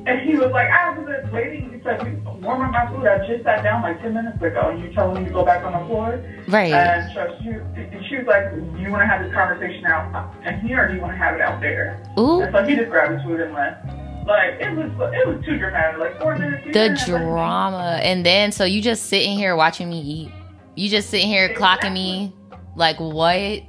And 0.08 0.22
he 0.22 0.38
was 0.38 0.52
like, 0.52 0.70
"I 0.70 0.98
was 0.98 1.08
just 1.08 1.34
waiting." 1.34 1.74
He 1.74 1.84
said, 1.84 2.02
"Warm 2.42 2.62
up 2.62 2.72
my 2.72 2.88
food. 2.88 3.06
I 3.06 3.26
just 3.28 3.44
sat 3.44 3.64
down 3.64 3.82
like 3.82 4.02
ten 4.02 4.14
minutes 4.14 4.42
ago, 4.42 4.70
and 4.70 4.80
you're 4.82 4.94
telling 4.94 5.22
me 5.22 5.28
to 5.28 5.34
go 5.34 5.44
back 5.44 5.64
on 5.64 5.74
the 5.74 5.86
floor." 5.88 6.24
Right. 6.48 6.74
And 6.74 7.12
so 7.14 7.36
she, 7.44 8.08
she 8.08 8.18
was 8.18 8.28
like, 8.28 8.56
"Do 8.56 8.82
you 8.82 8.90
want 8.90 9.04
to 9.04 9.08
have 9.08 9.24
this 9.24 9.34
conversation 9.34 9.86
out 9.86 10.14
uh, 10.16 10.50
in 10.50 10.62
here, 10.62 10.86
or 10.86 10.88
do 10.88 10.96
you 10.96 11.02
want 11.02 11.14
to 11.14 11.18
have 11.18 11.36
it 11.36 11.42
out 11.42 11.60
there?" 11.62 12.02
Ooh. 12.18 12.42
And 12.42 12.56
so 12.56 12.64
he 12.64 12.76
just 12.76 12.90
grabbed 12.90 13.14
his 13.14 13.24
food 13.24 13.42
and 13.42 13.54
left. 13.54 13.86
Like 14.28 14.60
it 14.60 14.76
was, 14.76 14.92
it 15.14 15.28
was 15.28 15.46
too 15.46 15.58
dramatic. 15.58 16.00
Like 16.00 16.20
four 16.20 16.38
minutes. 16.38 16.66
the 16.66 16.72
here, 16.72 16.90
like, 16.90 17.06
drama. 17.06 18.00
And 18.04 18.26
then 18.26 18.52
so 18.52 18.66
you 18.66 18.82
just 18.82 19.06
sitting 19.06 19.38
here 19.38 19.56
watching 19.56 19.90
me 19.90 20.02
eat. 20.02 20.32
You 20.76 20.90
just 20.90 21.10
sitting 21.10 21.28
here 21.28 21.48
clocking 21.54 21.94
me. 21.94 22.34
Like 22.76 22.98
what? 22.98 23.64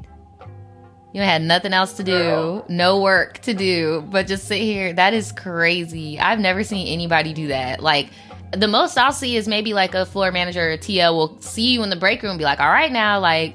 You 1.12 1.22
had 1.22 1.42
nothing 1.42 1.72
else 1.72 1.92
to 1.94 2.04
do. 2.04 2.64
No. 2.68 3.00
Work 3.00 3.38
to 3.42 3.54
do. 3.54 4.04
But 4.10 4.26
just 4.26 4.48
sit 4.48 4.60
here. 4.60 4.92
That 4.92 5.14
is 5.14 5.30
crazy. 5.30 6.18
I've 6.18 6.40
never 6.40 6.64
seen 6.64 6.88
anybody 6.88 7.32
do 7.32 7.46
that. 7.48 7.80
Like 7.80 8.10
the 8.56 8.66
most 8.66 8.96
i'll 8.96 9.12
see 9.12 9.36
is 9.36 9.46
maybe 9.46 9.74
like 9.74 9.94
a 9.94 10.06
floor 10.06 10.32
manager 10.32 10.72
or 10.72 10.78
tl 10.78 11.12
will 11.12 11.38
see 11.42 11.70
you 11.70 11.82
in 11.82 11.90
the 11.90 11.96
break 11.96 12.22
room 12.22 12.30
and 12.30 12.38
be 12.38 12.46
like 12.46 12.60
all 12.60 12.70
right 12.70 12.90
now 12.90 13.20
like 13.20 13.54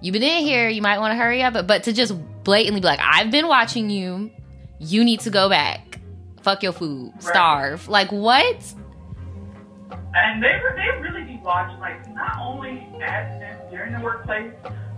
you've 0.00 0.12
been 0.12 0.22
in 0.22 0.44
here. 0.44 0.68
You 0.68 0.80
might 0.80 1.00
want 1.00 1.12
to 1.12 1.16
hurry 1.16 1.42
up. 1.42 1.66
But 1.66 1.82
to 1.82 1.92
just 1.92 2.14
blatantly 2.44 2.80
be 2.80 2.86
like 2.86 3.00
i've 3.02 3.30
been 3.30 3.46
watching 3.46 3.90
you. 3.90 4.30
You 4.78 5.04
need 5.04 5.20
to 5.20 5.30
go 5.30 5.50
back 5.50 5.89
fuck 6.42 6.62
your 6.62 6.72
food. 6.72 7.12
Starve. 7.20 7.88
Like 7.88 8.10
what? 8.10 8.74
And 10.14 10.42
they 10.42 10.58
were 10.62 10.76
they 10.76 11.00
really 11.00 11.22
be 11.24 11.40
watching 11.42 11.78
like 11.78 12.08
not 12.14 12.38
only 12.40 12.86
abstinence 13.02 13.62
during 13.70 13.92
the 13.92 14.00
workplace. 14.00 14.52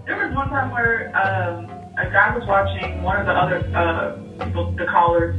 There 0.07 0.17
was 0.27 0.35
one 0.35 0.49
time 0.49 0.71
where 0.71 1.09
um, 1.17 1.65
a 1.99 2.11
guy 2.11 2.37
was 2.37 2.47
watching 2.49 3.03
one 3.03 3.21
of 3.21 3.27
the 3.27 3.33
other 3.33 3.59
uh, 3.77 4.45
people, 4.45 4.73
the 4.73 4.87
callers, 4.87 5.37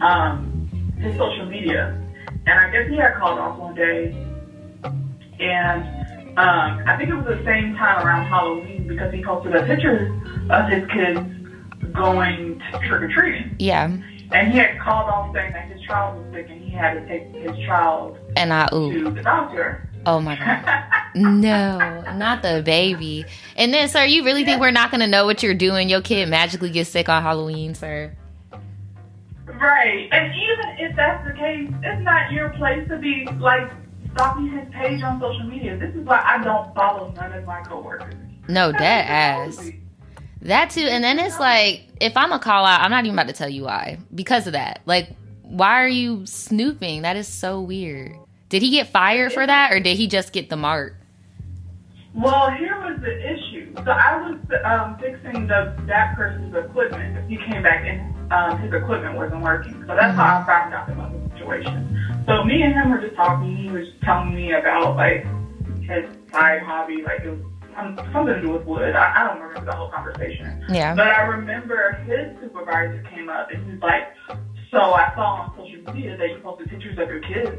um, 0.00 0.68
his 1.00 1.16
social 1.16 1.46
media, 1.46 2.00
and 2.46 2.58
I 2.58 2.70
guess 2.70 2.88
he 2.88 2.96
had 2.96 3.16
called 3.16 3.38
off 3.38 3.58
one 3.58 3.74
day, 3.74 4.14
and 5.40 6.04
um, 6.38 6.84
I 6.86 6.96
think 6.96 7.10
it 7.10 7.14
was 7.14 7.24
the 7.26 7.42
same 7.44 7.74
time 7.74 8.06
around 8.06 8.26
Halloween 8.26 8.86
because 8.86 9.12
he 9.12 9.24
posted 9.24 9.54
a 9.56 9.64
picture 9.66 10.12
of 10.50 10.68
his 10.68 10.88
kids 10.90 11.20
going 11.92 12.60
trick 12.86 13.02
or 13.02 13.08
treating, 13.08 13.56
Yeah. 13.58 13.96
And 14.32 14.52
he 14.52 14.58
had 14.58 14.78
called 14.80 15.10
off 15.10 15.34
saying 15.34 15.52
that 15.52 15.70
his 15.70 15.80
child 15.82 16.18
was 16.18 16.34
sick 16.34 16.46
and 16.50 16.62
he 16.62 16.70
had 16.70 16.94
to 16.94 17.06
take 17.06 17.34
his 17.34 17.56
child 17.66 18.18
And 18.36 18.52
I 18.52 18.68
ooh. 18.72 19.04
to 19.04 19.10
the 19.10 19.22
doctor. 19.22 19.88
Oh 20.06 20.20
my 20.20 20.36
god. 20.36 20.90
No, 21.16 22.02
not 22.16 22.42
the 22.42 22.62
baby. 22.64 23.24
And 23.56 23.72
then, 23.72 23.88
sir, 23.88 24.04
you 24.04 24.24
really 24.24 24.44
think 24.44 24.60
we're 24.60 24.72
not 24.72 24.90
gonna 24.90 25.06
know 25.06 25.26
what 25.26 25.42
you're 25.42 25.54
doing? 25.54 25.88
Your 25.88 26.00
kid 26.00 26.28
magically 26.28 26.70
gets 26.70 26.90
sick 26.90 27.08
on 27.08 27.22
Halloween, 27.22 27.74
sir. 27.74 28.16
Right. 29.46 30.08
And 30.10 30.34
even 30.34 30.86
if 30.90 30.96
that's 30.96 31.26
the 31.26 31.34
case, 31.34 31.70
it's 31.82 32.02
not 32.02 32.32
your 32.32 32.50
place 32.50 32.86
to 32.88 32.98
be 32.98 33.26
like 33.38 33.70
stalking 34.14 34.50
his 34.50 34.68
page 34.72 35.02
on 35.02 35.20
social 35.20 35.44
media. 35.44 35.76
This 35.78 35.94
is 35.94 36.04
why 36.04 36.20
I 36.24 36.42
don't 36.42 36.74
follow 36.74 37.12
none 37.16 37.32
of 37.32 37.44
my 37.44 37.60
coworkers. 37.62 38.14
No, 38.48 38.72
dead 38.72 39.06
ass. 39.06 39.48
Absolutely. 39.48 39.80
That 40.44 40.70
too. 40.70 40.82
And 40.82 41.02
then 41.02 41.18
it's 41.18 41.40
like, 41.40 41.86
if 42.00 42.16
I'm 42.16 42.32
a 42.32 42.38
call 42.38 42.64
out, 42.64 42.82
I'm 42.82 42.90
not 42.90 43.04
even 43.04 43.18
about 43.18 43.28
to 43.28 43.34
tell 43.34 43.48
you 43.48 43.64
why. 43.64 43.98
Because 44.14 44.46
of 44.46 44.52
that. 44.52 44.80
Like, 44.86 45.08
why 45.42 45.82
are 45.82 45.88
you 45.88 46.26
snooping? 46.26 47.02
That 47.02 47.16
is 47.16 47.28
so 47.28 47.60
weird. 47.60 48.16
Did 48.50 48.62
he 48.62 48.70
get 48.70 48.88
fired 48.88 49.32
for 49.32 49.46
that 49.46 49.72
or 49.72 49.80
did 49.80 49.96
he 49.96 50.06
just 50.06 50.32
get 50.32 50.50
the 50.50 50.56
mark? 50.56 50.96
Well, 52.14 52.50
here 52.52 52.78
was 52.80 53.00
the 53.00 53.32
issue. 53.32 53.74
So 53.74 53.90
I 53.90 54.16
was 54.22 54.38
um, 54.64 54.96
fixing 55.00 55.48
the 55.48 55.74
that 55.86 56.14
person's 56.14 56.54
equipment. 56.54 57.28
He 57.28 57.36
came 57.36 57.62
back 57.62 57.84
and 57.84 58.32
um, 58.32 58.60
his 58.60 58.72
equipment 58.72 59.16
wasn't 59.16 59.42
working, 59.42 59.84
so 59.86 59.96
that's 59.96 60.14
how 60.14 60.40
I 60.40 60.46
found 60.46 60.72
out 60.72 60.88
about 60.88 61.12
the 61.12 61.36
situation. 61.36 62.22
So 62.26 62.44
me 62.44 62.62
and 62.62 62.72
him 62.72 62.90
were 62.90 63.00
just 63.00 63.16
talking. 63.16 63.56
He 63.56 63.68
was 63.68 63.88
telling 64.04 64.32
me 64.32 64.52
about 64.52 64.94
like 64.96 65.26
his 65.82 66.04
side 66.32 66.62
hobby, 66.62 67.02
like 67.02 67.22
it 67.22 67.30
was 67.30 67.40
some, 67.76 67.96
something 68.12 68.34
to 68.34 68.40
do 68.40 68.52
with 68.52 68.64
wood. 68.66 68.94
I, 68.94 69.22
I 69.22 69.28
don't 69.28 69.40
remember 69.40 69.70
the 69.70 69.76
whole 69.76 69.90
conversation. 69.90 70.64
Yeah. 70.68 70.94
But 70.94 71.08
I 71.08 71.22
remember 71.22 71.92
his 72.06 72.36
supervisor 72.40 73.02
came 73.14 73.28
up 73.28 73.50
and 73.50 73.70
he's 73.70 73.80
like, 73.82 74.14
"So 74.70 74.78
I 74.78 75.12
saw 75.14 75.42
on 75.42 75.54
social 75.56 75.94
media 75.94 76.16
that 76.16 76.28
you 76.28 76.38
posted 76.42 76.68
pictures 76.70 76.98
of 76.98 77.08
your 77.08 77.20
kids 77.20 77.50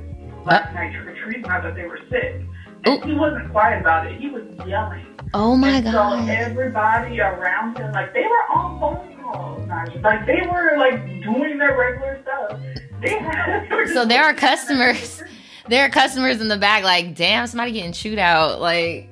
last 0.46 0.74
night 0.74 0.94
trick 0.94 1.08
or 1.08 1.24
treating. 1.24 1.46
I 1.46 1.62
thought 1.62 1.76
they 1.76 1.86
were 1.86 2.00
sick." 2.10 2.42
And 2.86 3.04
he 3.04 3.14
wasn't 3.16 3.52
quiet 3.52 3.82
about 3.82 4.06
it. 4.06 4.20
He 4.20 4.30
was 4.30 4.44
yelling. 4.68 5.06
Oh 5.34 5.56
my 5.56 5.78
and 5.78 5.86
god. 5.86 6.26
So 6.26 6.32
everybody 6.32 7.20
around 7.20 7.78
him, 7.78 7.92
like 7.94 8.14
they 8.14 8.22
were 8.22 8.56
on 8.56 8.80
phone 8.80 9.24
calls, 9.24 9.68
Nigel. 9.68 10.02
like 10.02 10.26
they 10.26 10.42
were 10.48 10.78
like 10.78 11.04
doing 11.24 11.58
their 11.58 11.78
regular 11.78 12.22
stuff. 12.22 12.60
They 13.02 13.18
had, 13.18 13.68
they 13.88 13.94
So 13.94 14.06
there 14.06 14.24
are 14.24 14.34
customers. 14.34 15.24
There 15.68 15.84
are 15.84 15.90
customers 15.90 16.42
in 16.42 16.48
the 16.48 16.58
back 16.58 16.84
like, 16.84 17.16
damn, 17.16 17.48
somebody 17.48 17.72
getting 17.72 17.92
chewed 17.92 18.20
out. 18.20 18.62
Like, 18.62 19.10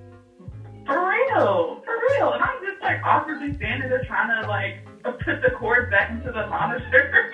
real, 1.36 1.82
for 1.86 1.94
real. 2.10 2.34
And 2.34 2.44
I'm 2.44 2.63
just 2.63 2.82
like 2.82 3.02
awkwardly 3.04 3.56
standing 3.56 3.90
there 3.90 4.04
trying 4.06 4.42
to 4.42 4.48
like 4.48 4.86
put 5.04 5.42
the 5.42 5.52
cord 5.58 5.92
back 5.92 6.12
into 6.12 6.32
the 6.32 6.48
monitor. 6.48 7.32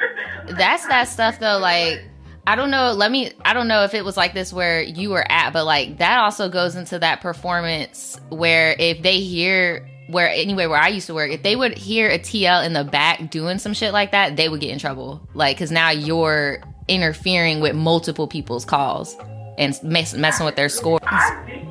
that's 0.58 0.88
that 0.88 1.08
stuff 1.08 1.40
though. 1.40 1.58
Like, 1.58 2.02
I 2.48 2.56
don't 2.56 2.72
know. 2.72 2.94
Let 2.94 3.12
me. 3.12 3.32
I 3.44 3.54
don't 3.54 3.68
know 3.68 3.84
if 3.84 3.94
it 3.94 4.04
was 4.04 4.18
like 4.18 4.34
this 4.34 4.52
where 4.52 4.82
you 4.82 5.10
were 5.10 5.30
at, 5.32 5.52
but 5.52 5.66
like 5.66 5.98
that 5.98 6.20
also 6.20 6.50
goes 6.50 6.76
into 6.76 7.00
that 7.00 7.22
performance 7.22 8.20
where 8.30 8.76
if 8.80 9.02
they 9.02 9.20
hear 9.20 9.88
where 10.10 10.28
anyway 10.30 10.66
where 10.66 10.80
I 10.80 10.88
used 10.88 11.08
to 11.08 11.14
work, 11.14 11.32
if 11.32 11.44
they 11.44 11.56
would 11.56 11.78
hear 11.78 12.10
a 12.10 12.18
TL 12.18 12.66
in 12.66 12.74
the 12.74 12.84
back 12.84 13.30
doing 13.30 13.60
some 13.60 13.74
shit 13.74 13.94
like 13.94 14.12
that, 14.12 14.36
they 14.36 14.50
would 14.50 14.62
get 14.62 14.72
in 14.72 14.80
trouble. 14.80 15.22
Like, 15.36 15.58
because 15.58 15.72
now 15.72 15.92
you're 15.92 16.64
interfering 16.88 17.60
with 17.60 17.76
multiple 17.76 18.28
people's 18.28 18.66
calls 18.66 19.16
and 19.60 19.80
mess, 19.84 20.16
messing 20.16 20.46
with 20.46 20.56
their 20.56 20.70
scores. 20.70 21.02
I 21.04 21.44
think 21.46 21.70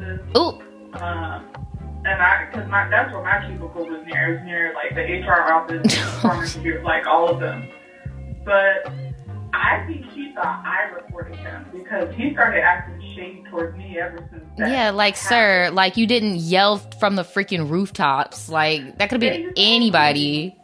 office. 0.00 0.20
Ooh, 0.36 0.60
Um, 1.00 1.44
and 2.04 2.22
I, 2.22 2.48
cause 2.52 2.66
my, 2.68 2.88
that's 2.88 3.12
where 3.12 3.22
my 3.22 3.46
cubicle 3.46 3.86
was 3.86 4.06
near. 4.06 4.32
It 4.32 4.38
was 4.38 4.44
near 4.44 4.74
like 4.74 4.94
the 4.94 5.02
HR 5.02 5.52
office, 5.52 6.56
review, 6.56 6.80
like 6.84 7.06
all 7.06 7.28
of 7.28 7.40
them. 7.40 7.68
But 8.44 8.90
I 9.52 9.84
think 9.86 10.06
he 10.12 10.32
thought 10.34 10.64
I 10.64 10.94
reported 10.94 11.36
him 11.36 11.66
because 11.72 12.14
he 12.14 12.32
started 12.32 12.60
acting 12.60 13.00
shady 13.14 13.44
towards 13.50 13.76
me 13.76 13.98
ever 13.98 14.26
since. 14.30 14.44
That 14.56 14.70
Yeah, 14.70 14.90
like, 14.90 15.16
sir, 15.16 15.70
like 15.72 15.96
you 15.96 16.06
didn't 16.06 16.36
yell 16.36 16.78
from 16.78 17.16
the 17.16 17.24
freaking 17.24 17.68
rooftops. 17.68 18.48
Like 18.48 18.98
that 18.98 19.10
could 19.10 19.20
have 19.22 19.32
been 19.32 19.52
anybody. 19.56 20.57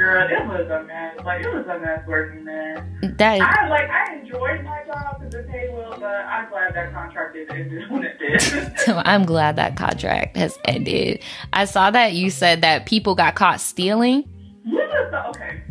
Girl, 0.00 0.26
it 0.30 0.46
was 0.48 0.66
a 0.70 0.82
mess. 0.84 1.14
Like 1.26 1.44
it 1.44 1.54
was 1.54 1.66
a 1.66 1.78
mess 1.78 2.06
working 2.06 2.46
there. 2.46 2.88
That 3.18 3.42
I 3.42 3.68
like 3.68 3.90
I 3.90 4.14
enjoyed 4.14 4.64
my 4.64 4.82
job 4.86 5.18
because 5.20 5.34
it 5.34 5.46
paid 5.46 5.74
well, 5.74 5.90
but 5.90 6.06
I'm 6.06 6.48
glad 6.48 6.74
that 6.74 6.94
contract 6.94 7.34
did 7.34 7.50
ended 7.50 7.90
when 7.90 8.04
it 8.04 8.18
did. 8.18 8.88
I'm 9.04 9.26
glad 9.26 9.56
that 9.56 9.76
contract 9.76 10.38
has 10.38 10.58
ended. 10.64 11.22
I 11.52 11.66
saw 11.66 11.90
that 11.90 12.14
you 12.14 12.30
said 12.30 12.62
that 12.62 12.86
people 12.86 13.14
got 13.14 13.34
caught 13.34 13.60
stealing. 13.60 14.26
Yeah, 14.64 15.10
so, 15.10 15.28
okay. 15.38 15.62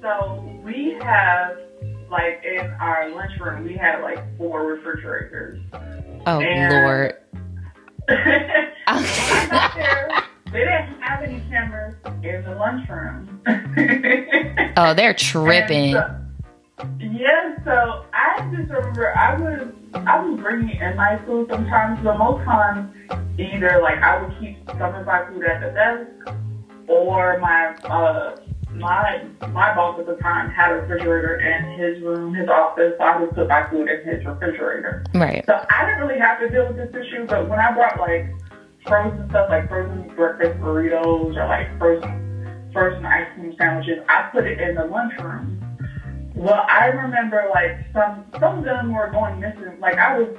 So 0.00 0.60
we 0.62 0.96
have 1.02 1.56
like 2.12 2.44
in 2.44 2.70
our 2.80 3.10
lunchroom, 3.10 3.64
we 3.64 3.76
had 3.76 4.02
like 4.02 4.20
four 4.38 4.66
refrigerators. 4.66 5.60
Oh 6.28 6.40
And- 6.40 6.72
lord. 6.72 7.14
I 8.86 9.48
got 9.50 9.74
there. 9.74 10.24
They 10.54 10.60
didn't 10.60 11.00
have 11.00 11.20
any 11.20 11.40
cameras 11.50 11.96
in 12.22 12.44
the 12.44 12.54
lunchroom. 12.54 13.42
oh, 14.76 14.94
they're 14.94 15.12
tripping. 15.12 15.94
So- 15.94 16.20
yeah, 17.00 17.56
so 17.64 18.04
I 18.14 18.38
just 18.54 18.70
remember 18.70 19.16
I 19.16 19.36
was 19.36 19.68
I 19.94 20.20
was 20.24 20.38
bringing 20.40 20.76
in 20.76 20.96
my 20.96 21.18
food 21.26 21.48
sometimes, 21.50 21.98
but 22.04 22.18
most 22.18 22.44
times 22.44 22.94
either 23.36 23.80
like 23.82 23.98
I 23.98 24.22
would 24.22 24.38
keep 24.38 24.58
some 24.78 24.94
of 24.94 25.04
my 25.04 25.26
food 25.26 25.44
at 25.44 25.60
the 25.60 25.70
desk, 25.70 26.36
or 26.88 27.38
my 27.40 27.74
uh 27.90 28.36
my 28.74 29.24
my 29.52 29.74
boss 29.74 29.98
at 29.98 30.06
the 30.06 30.16
time 30.16 30.50
had 30.50 30.70
a 30.72 30.74
refrigerator 30.76 31.36
in 31.40 31.78
his 31.78 32.02
room, 32.02 32.32
his 32.32 32.48
office, 32.48 32.94
so 32.98 33.04
I 33.04 33.20
would 33.20 33.34
put 33.34 33.48
my 33.48 33.68
food 33.70 33.88
in 33.88 34.06
his 34.06 34.24
refrigerator. 34.24 35.04
Right. 35.14 35.44
So 35.46 35.64
I 35.70 35.84
didn't 35.86 36.06
really 36.06 36.20
have 36.20 36.38
to 36.40 36.48
deal 36.48 36.66
with 36.72 36.76
this 36.76 36.90
issue, 37.06 37.26
but 37.26 37.48
when 37.48 37.58
I 37.58 37.72
brought 37.72 37.98
like 37.98 38.26
frozen 38.86 39.28
stuff, 39.30 39.48
like 39.48 39.68
frozen 39.68 40.14
breakfast 40.14 40.60
burritos 40.60 41.36
or 41.36 41.46
like 41.46 41.78
frozen 41.78 42.70
frozen 42.72 43.06
ice 43.06 43.28
cream 43.34 43.54
sandwiches, 43.58 44.04
I 44.08 44.28
put 44.32 44.46
it 44.46 44.60
in 44.60 44.74
the 44.74 44.84
lunchroom. 44.84 45.60
Well, 46.34 46.66
I 46.68 46.86
remember 46.86 47.48
like 47.54 47.86
some 47.92 48.26
some 48.40 48.58
of 48.58 48.64
them 48.64 48.92
were 48.92 49.10
going 49.10 49.40
missing. 49.40 49.78
Like 49.80 49.96
I 49.96 50.18
was 50.18 50.36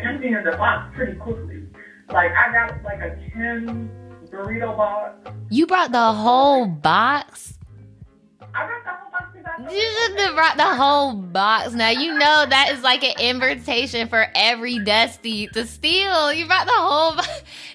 emptying 0.00 0.42
the 0.44 0.56
box 0.56 0.94
pretty 0.96 1.14
quickly. 1.18 1.64
Like 2.12 2.32
I 2.32 2.52
got 2.52 2.82
like 2.82 3.00
a 3.00 3.16
ten 3.32 3.90
burrito 4.30 4.76
box. 4.76 5.30
You 5.50 5.66
brought 5.66 5.92
the 5.92 6.12
whole 6.12 6.66
box. 6.66 7.58
I 8.54 8.66
got 8.66 8.84
the 8.84 9.05
You 9.58 9.80
shouldn't 9.80 10.20
have 10.20 10.34
brought 10.34 10.56
the 10.56 10.74
whole 10.74 11.14
box. 11.14 11.72
Now 11.72 11.88
you 11.88 12.12
know 12.12 12.46
that 12.48 12.70
is 12.72 12.82
like 12.82 13.02
an 13.02 13.18
invitation 13.18 14.08
for 14.08 14.26
every 14.34 14.78
dusty 14.80 15.46
to 15.48 15.66
steal. 15.66 16.32
You 16.32 16.46
brought 16.46 16.66
the 16.66 16.72
whole. 16.74 17.16
bo- 17.16 17.22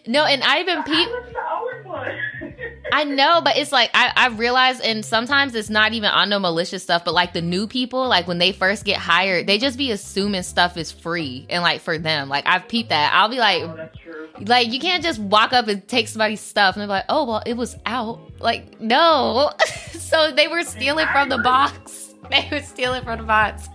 No, 0.07 0.25
and 0.25 0.43
I 0.43 0.59
even 0.61 0.83
peep. 0.83 0.93
I 0.93 1.11
was 1.11 1.33
the 1.33 1.39
only 1.51 1.89
one. 1.89 2.63
I 2.93 3.03
know, 3.05 3.41
but 3.41 3.57
it's 3.57 3.71
like 3.71 3.89
I, 3.93 4.11
I 4.15 4.27
realize, 4.29 4.79
and 4.81 5.03
sometimes 5.05 5.55
it's 5.55 5.69
not 5.69 5.93
even 5.93 6.09
on 6.09 6.29
no 6.29 6.39
malicious 6.39 6.83
stuff, 6.83 7.05
but 7.05 7.13
like 7.13 7.33
the 7.33 7.41
new 7.41 7.65
people, 7.65 8.07
like 8.07 8.27
when 8.27 8.37
they 8.37 8.51
first 8.51 8.83
get 8.83 8.97
hired, 8.97 9.47
they 9.47 9.57
just 9.57 9.77
be 9.77 9.91
assuming 9.91 10.43
stuff 10.43 10.75
is 10.77 10.91
free 10.91 11.45
and 11.49 11.63
like 11.63 11.81
for 11.81 11.97
them. 11.97 12.29
Like 12.29 12.45
I've 12.47 12.67
peeped 12.67 12.89
that. 12.89 13.11
I'll 13.13 13.29
be 13.29 13.37
oh, 13.37 13.39
like, 13.39 13.93
true. 13.95 14.27
like 14.45 14.71
you 14.71 14.79
can't 14.79 15.01
just 15.03 15.19
walk 15.19 15.53
up 15.53 15.67
and 15.67 15.87
take 15.87 16.09
somebody's 16.09 16.41
stuff 16.41 16.75
and 16.75 16.81
they're 16.81 16.87
like, 16.87 17.05
oh 17.09 17.25
well, 17.25 17.43
it 17.45 17.55
was 17.55 17.75
out. 17.85 18.19
Like 18.39 18.79
no, 18.81 19.51
so 20.11 20.31
they 20.31 20.47
were 20.47 20.63
stealing 20.63 21.07
from 21.11 21.29
the 21.29 21.39
box. 21.39 22.07
They 22.29 22.47
were 22.49 22.61
stealing 22.61 23.03
from 23.03 23.17
the 23.19 23.25
box. 23.25 23.67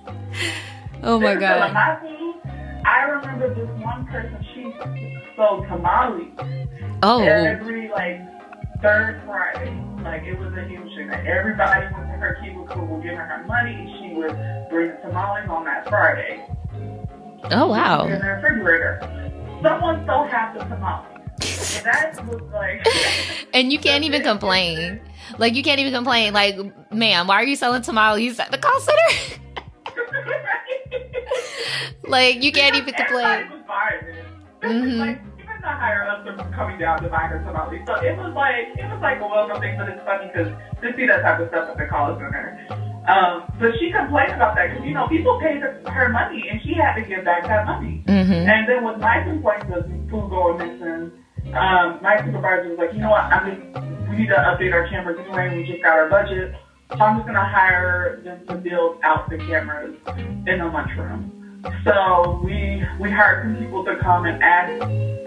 Oh 1.02 1.20
my 1.20 1.34
They 1.34 1.34
were 1.34 1.40
selling 1.40 1.74
god. 1.74 2.86
I 2.86 3.02
remember 3.02 3.54
this 3.54 3.68
one 3.84 4.06
person. 4.06 4.46
She 4.54 4.72
sold 5.36 5.66
tamales 5.66 6.32
Oh, 7.02 7.22
every 7.22 7.90
like 7.90 8.20
third 8.80 9.20
Friday. 9.26 9.76
Like 10.02 10.22
it 10.22 10.38
was 10.38 10.54
a 10.56 10.64
huge 10.68 10.94
thing. 10.94 11.08
Like 11.08 11.26
everybody 11.26 11.82
went 11.92 12.06
to 12.06 12.16
her 12.16 12.38
cubicle, 12.42 12.86
would 12.86 13.02
give 13.02 13.14
her 13.14 13.26
her 13.26 13.44
money, 13.44 13.74
and 13.74 13.90
she 13.98 14.14
would 14.16 14.34
bring 14.70 14.88
the 14.88 14.96
tamales 15.02 15.50
on 15.50 15.64
that 15.64 15.86
Friday. 15.88 16.46
oh 17.50 17.66
wow. 17.66 18.06
In 18.06 18.12
the 18.12 18.26
refrigerator. 18.26 19.00
Someone 19.62 20.02
stole 20.04 20.26
half 20.28 20.54
the 20.56 20.60
tamales. 20.64 21.82
That 21.84 22.24
was 22.26 22.40
like. 22.52 22.86
And 23.52 23.72
you 23.72 23.78
can't 23.78 24.04
even 24.04 24.22
complain. 24.22 25.00
Like 25.38 25.54
you 25.54 25.62
can't 25.62 25.80
even 25.80 25.92
complain. 25.92 26.32
Like, 26.32 26.56
ma'am, 26.92 27.26
why 27.26 27.36
are 27.36 27.44
you 27.44 27.56
selling 27.56 27.82
tamales 27.82 28.38
at 28.38 28.50
the 28.50 28.58
call 28.58 28.80
center? 28.80 29.40
like 32.04 32.42
you 32.42 32.52
can't 32.52 32.76
even 32.76 32.94
complain. 32.94 33.48
was. 33.50 33.62
Mhm. 34.62 34.98
Like 34.98 35.20
even 35.38 35.60
the 35.60 35.68
higher 35.68 36.04
ups 36.08 36.24
were 36.26 36.36
coming 36.54 36.78
down 36.78 37.02
to 37.02 37.08
buy 37.08 37.26
her 37.26 37.38
tamales. 37.44 37.82
So 37.86 37.94
it 37.96 38.16
was 38.16 38.32
like 38.34 38.76
it 38.76 38.88
was 38.90 39.00
like 39.02 39.20
a 39.20 39.26
welcome 39.26 39.60
thing, 39.60 39.76
but 39.78 39.88
it's 39.88 40.02
funny 40.04 40.30
because 40.32 40.48
to 40.82 40.96
see 40.96 41.06
that 41.06 41.22
type 41.22 41.40
of 41.40 41.48
stuff 41.48 41.70
at 41.70 41.76
the 41.78 41.86
college 41.86 42.18
center. 42.18 42.58
Um, 43.06 43.46
but 43.60 43.70
she 43.78 43.92
complained 43.92 44.32
about 44.32 44.56
that 44.56 44.70
because 44.70 44.84
you 44.84 44.94
know 44.94 45.06
people 45.06 45.38
paid 45.40 45.62
her, 45.62 45.80
her 45.86 46.08
money 46.08 46.42
and 46.50 46.60
she 46.62 46.74
had 46.74 46.94
to 46.96 47.02
give 47.02 47.24
back 47.24 47.44
that 47.46 47.64
money. 47.66 48.02
Mm-hmm. 48.06 48.32
And 48.50 48.68
then 48.68 48.82
with 48.84 48.98
my 48.98 49.22
complaint 49.22 49.70
of 49.72 49.86
food 50.10 50.30
going 50.30 50.58
missing, 50.58 51.12
um, 51.54 52.00
my 52.02 52.16
supervisor 52.24 52.70
was 52.70 52.78
like, 52.78 52.92
you 52.92 53.00
know 53.00 53.10
what, 53.10 53.24
I 53.24 53.48
mean, 53.48 54.08
we 54.08 54.16
need 54.16 54.28
to 54.28 54.34
update 54.34 54.72
our 54.72 54.88
cameras 54.88 55.18
anyway. 55.18 55.56
We 55.56 55.64
just 55.64 55.82
got 55.82 55.98
our 55.98 56.08
budget, 56.08 56.54
so 56.90 56.98
I'm 57.00 57.18
just 57.18 57.26
gonna 57.26 57.48
hire 57.48 58.20
them 58.24 58.46
to 58.46 58.54
build 58.54 58.98
out 59.02 59.28
the 59.28 59.38
cameras 59.38 59.96
in 60.46 60.58
the 60.58 60.66
lunchroom. 60.66 61.32
So 61.84 62.40
we 62.44 62.84
we 63.00 63.10
hired 63.10 63.44
some 63.44 63.56
people 63.62 63.84
to 63.84 63.96
come 63.96 64.26
and 64.26 64.42
add 64.42 64.80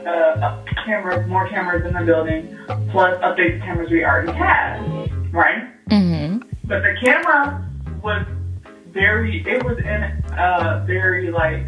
uh, 0.08 0.64
cameras, 0.86 1.28
more 1.28 1.48
cameras 1.50 1.86
in 1.86 1.94
the 1.94 2.06
building, 2.06 2.58
plus 2.92 3.20
update 3.22 3.60
the 3.60 3.66
cameras 3.66 3.90
we 3.92 4.04
already 4.04 4.32
had, 4.32 4.80
right? 5.34 5.68
Mm-hmm. 5.90 6.48
But 6.66 6.84
the 6.84 6.96
camera 7.04 7.68
was 8.02 8.26
very, 8.94 9.42
it 9.48 9.64
was 9.64 9.78
in 9.80 10.04
a 10.38 10.84
very 10.86 11.32
like 11.32 11.66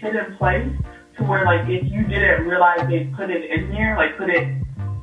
hidden 0.00 0.36
place 0.36 0.70
to 1.16 1.24
where 1.24 1.44
like 1.44 1.68
if 1.68 1.90
you 1.90 2.04
didn't 2.04 2.46
realize 2.46 2.80
they 2.88 3.04
put 3.16 3.30
it 3.30 3.50
in 3.50 3.70
there, 3.70 3.96
like 3.96 4.16
put 4.16 4.30
it 4.30 4.48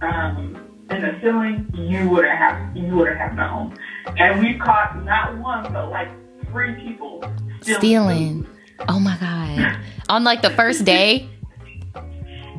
um, 0.02 0.56
in 0.90 1.02
the 1.02 1.18
ceiling, 1.22 1.72
you 1.74 2.10
wouldn't 2.10 2.38
have, 2.38 2.76
you 2.76 2.96
wouldn't 2.96 3.18
have 3.18 3.36
known. 3.36 3.78
And 4.18 4.40
we 4.40 4.58
caught 4.58 5.04
not 5.04 5.38
one, 5.38 5.72
but 5.72 5.90
like 5.90 6.10
three 6.52 6.74
people 6.76 7.24
stealing. 7.62 7.80
Stealing. 7.80 8.48
Oh 8.90 9.00
my 9.00 9.18
god. 9.18 9.80
On 10.10 10.24
like 10.24 10.42
the 10.42 10.52
first 10.52 10.86
day. 10.86 11.30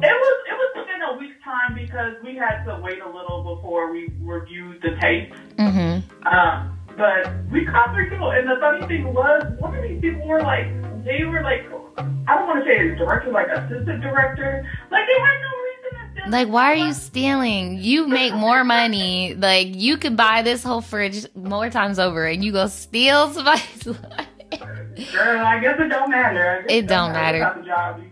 It 0.04 0.06
was 0.06 0.38
it 0.50 0.54
was 0.54 0.85
within 0.85 1.02
a 1.02 1.16
week's 1.16 1.44
time 1.44 1.76
because 1.76 2.14
we 2.25 2.35
had 2.35 2.64
to 2.64 2.80
wait 2.82 3.00
a 3.00 3.06
little 3.06 3.54
before 3.54 3.92
we 3.92 4.11
reviewed 4.21 4.82
the 4.82 4.99
tape. 5.00 5.32
Mm-hmm. 5.59 6.26
Um, 6.26 6.76
but 6.97 7.32
we 7.52 7.64
caught 7.64 7.94
three 7.94 8.11
people, 8.11 8.32
and 8.32 8.49
the 8.49 8.56
funny 8.59 8.85
thing 8.88 9.14
was, 9.14 9.44
one 9.61 9.76
of 9.76 9.82
these 9.82 10.00
people 10.00 10.26
were 10.26 10.40
like, 10.40 10.66
they 11.04 11.25
were 11.25 11.42
like, 11.42 11.64
I 11.99 12.03
don't 12.37 12.47
want 12.47 12.65
to 12.65 12.71
say 12.71 12.89
a 12.89 12.97
director, 12.97 13.31
like 13.31 13.49
assistant 13.49 14.03
director, 14.03 14.67
like 14.91 15.05
they 15.07 15.21
had 15.21 15.39
no 15.41 15.51
reason 15.63 16.15
to 16.17 16.21
steal. 16.23 16.31
Like, 16.31 16.49
why 16.49 16.73
are 16.73 16.77
you 16.77 16.93
stealing? 16.93 17.79
You 17.79 18.07
make 18.09 18.35
more 18.35 18.65
money. 18.65 19.35
Like, 19.35 19.69
you 19.75 19.97
could 19.97 20.17
buy 20.17 20.43
this 20.43 20.63
whole 20.63 20.81
fridge 20.81 21.27
more 21.35 21.69
times 21.71 21.99
over, 21.99 22.27
and 22.27 22.45
you 22.45 22.53
go 22.53 22.67
steal 22.67 23.31
somebody's 23.33 23.87
lunch. 23.87 25.13
Girl, 25.13 25.45
I 25.47 25.59
guess 25.61 25.77
it 25.81 25.89
don't 25.89 26.11
matter. 26.11 26.65
It 26.69 26.87
don't 26.87 27.13
matter. 27.13 28.05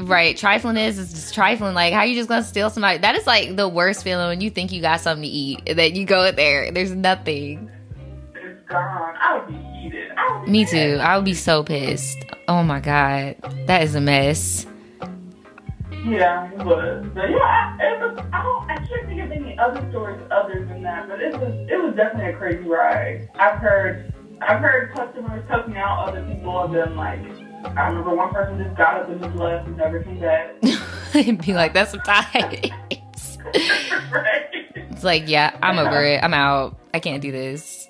Right, 0.00 0.36
trifling 0.36 0.76
is 0.76 0.96
is 0.98 1.10
just 1.12 1.34
trifling. 1.34 1.74
Like, 1.74 1.92
how 1.92 2.04
you 2.04 2.14
just 2.14 2.28
gonna 2.28 2.44
steal 2.44 2.70
somebody? 2.70 2.98
That 2.98 3.16
is 3.16 3.26
like 3.26 3.56
the 3.56 3.68
worst 3.68 4.04
feeling 4.04 4.28
when 4.28 4.40
you 4.40 4.48
think 4.48 4.70
you 4.70 4.80
got 4.80 5.00
something 5.00 5.24
to 5.24 5.28
eat 5.28 5.60
and 5.66 5.76
then 5.76 5.96
you 5.96 6.04
go 6.06 6.24
in 6.24 6.36
there, 6.36 6.70
there's 6.70 6.92
nothing. 6.92 7.68
It's 8.36 8.68
gone. 8.68 9.14
I 9.20 9.38
would 9.38 9.48
be 9.48 9.54
heated. 9.80 10.07
I 10.28 10.38
would 10.38 10.46
be 10.46 10.52
Me 10.52 10.64
too. 10.66 10.98
I 11.00 11.16
would 11.16 11.24
be 11.24 11.34
so 11.34 11.62
pissed. 11.64 12.18
Oh 12.48 12.62
my 12.62 12.80
god, 12.80 13.36
that 13.66 13.82
is 13.82 13.94
a 13.94 14.00
mess. 14.00 14.66
Yeah, 16.04 16.50
it 16.52 16.64
was. 16.64 17.06
But 17.14 17.30
yeah, 17.30 17.76
it 17.80 18.00
was. 18.00 18.18
I 18.32 18.42
don't. 18.42 18.70
I 18.70 18.76
can't 18.76 19.06
think 19.08 19.20
of 19.22 19.32
any 19.32 19.58
other 19.58 19.86
stories 19.90 20.20
other 20.30 20.64
than 20.64 20.82
that. 20.82 21.08
But 21.08 21.20
it 21.20 21.32
was. 21.32 21.52
It 21.68 21.82
was 21.82 21.94
definitely 21.96 22.32
a 22.32 22.36
crazy 22.36 22.68
ride. 22.68 23.28
I've 23.34 23.58
heard. 23.58 24.12
I've 24.40 24.60
heard 24.60 24.94
customers 24.94 25.44
cussing 25.48 25.76
out 25.76 26.08
other 26.08 26.22
people 26.24 26.62
and 26.64 26.74
then 26.74 26.96
like. 26.96 27.20
I 27.76 27.88
remember 27.88 28.14
one 28.14 28.32
person 28.32 28.62
just 28.62 28.76
got 28.76 29.02
up 29.02 29.08
and 29.08 29.20
just 29.20 29.34
left 29.34 29.66
and 29.66 29.76
never 29.76 30.00
came 30.02 30.20
back. 30.20 30.54
It'd 31.14 31.44
be 31.44 31.54
like, 31.54 31.74
that's 31.74 31.92
a 31.92 31.98
tie. 31.98 32.30
right. 34.12 34.44
It's 34.76 35.02
like, 35.02 35.24
yeah, 35.26 35.58
I'm 35.60 35.78
over 35.80 36.04
it. 36.04 36.22
I'm 36.22 36.34
out. 36.34 36.78
I 36.94 37.00
can't 37.00 37.20
do 37.20 37.32
this. 37.32 37.88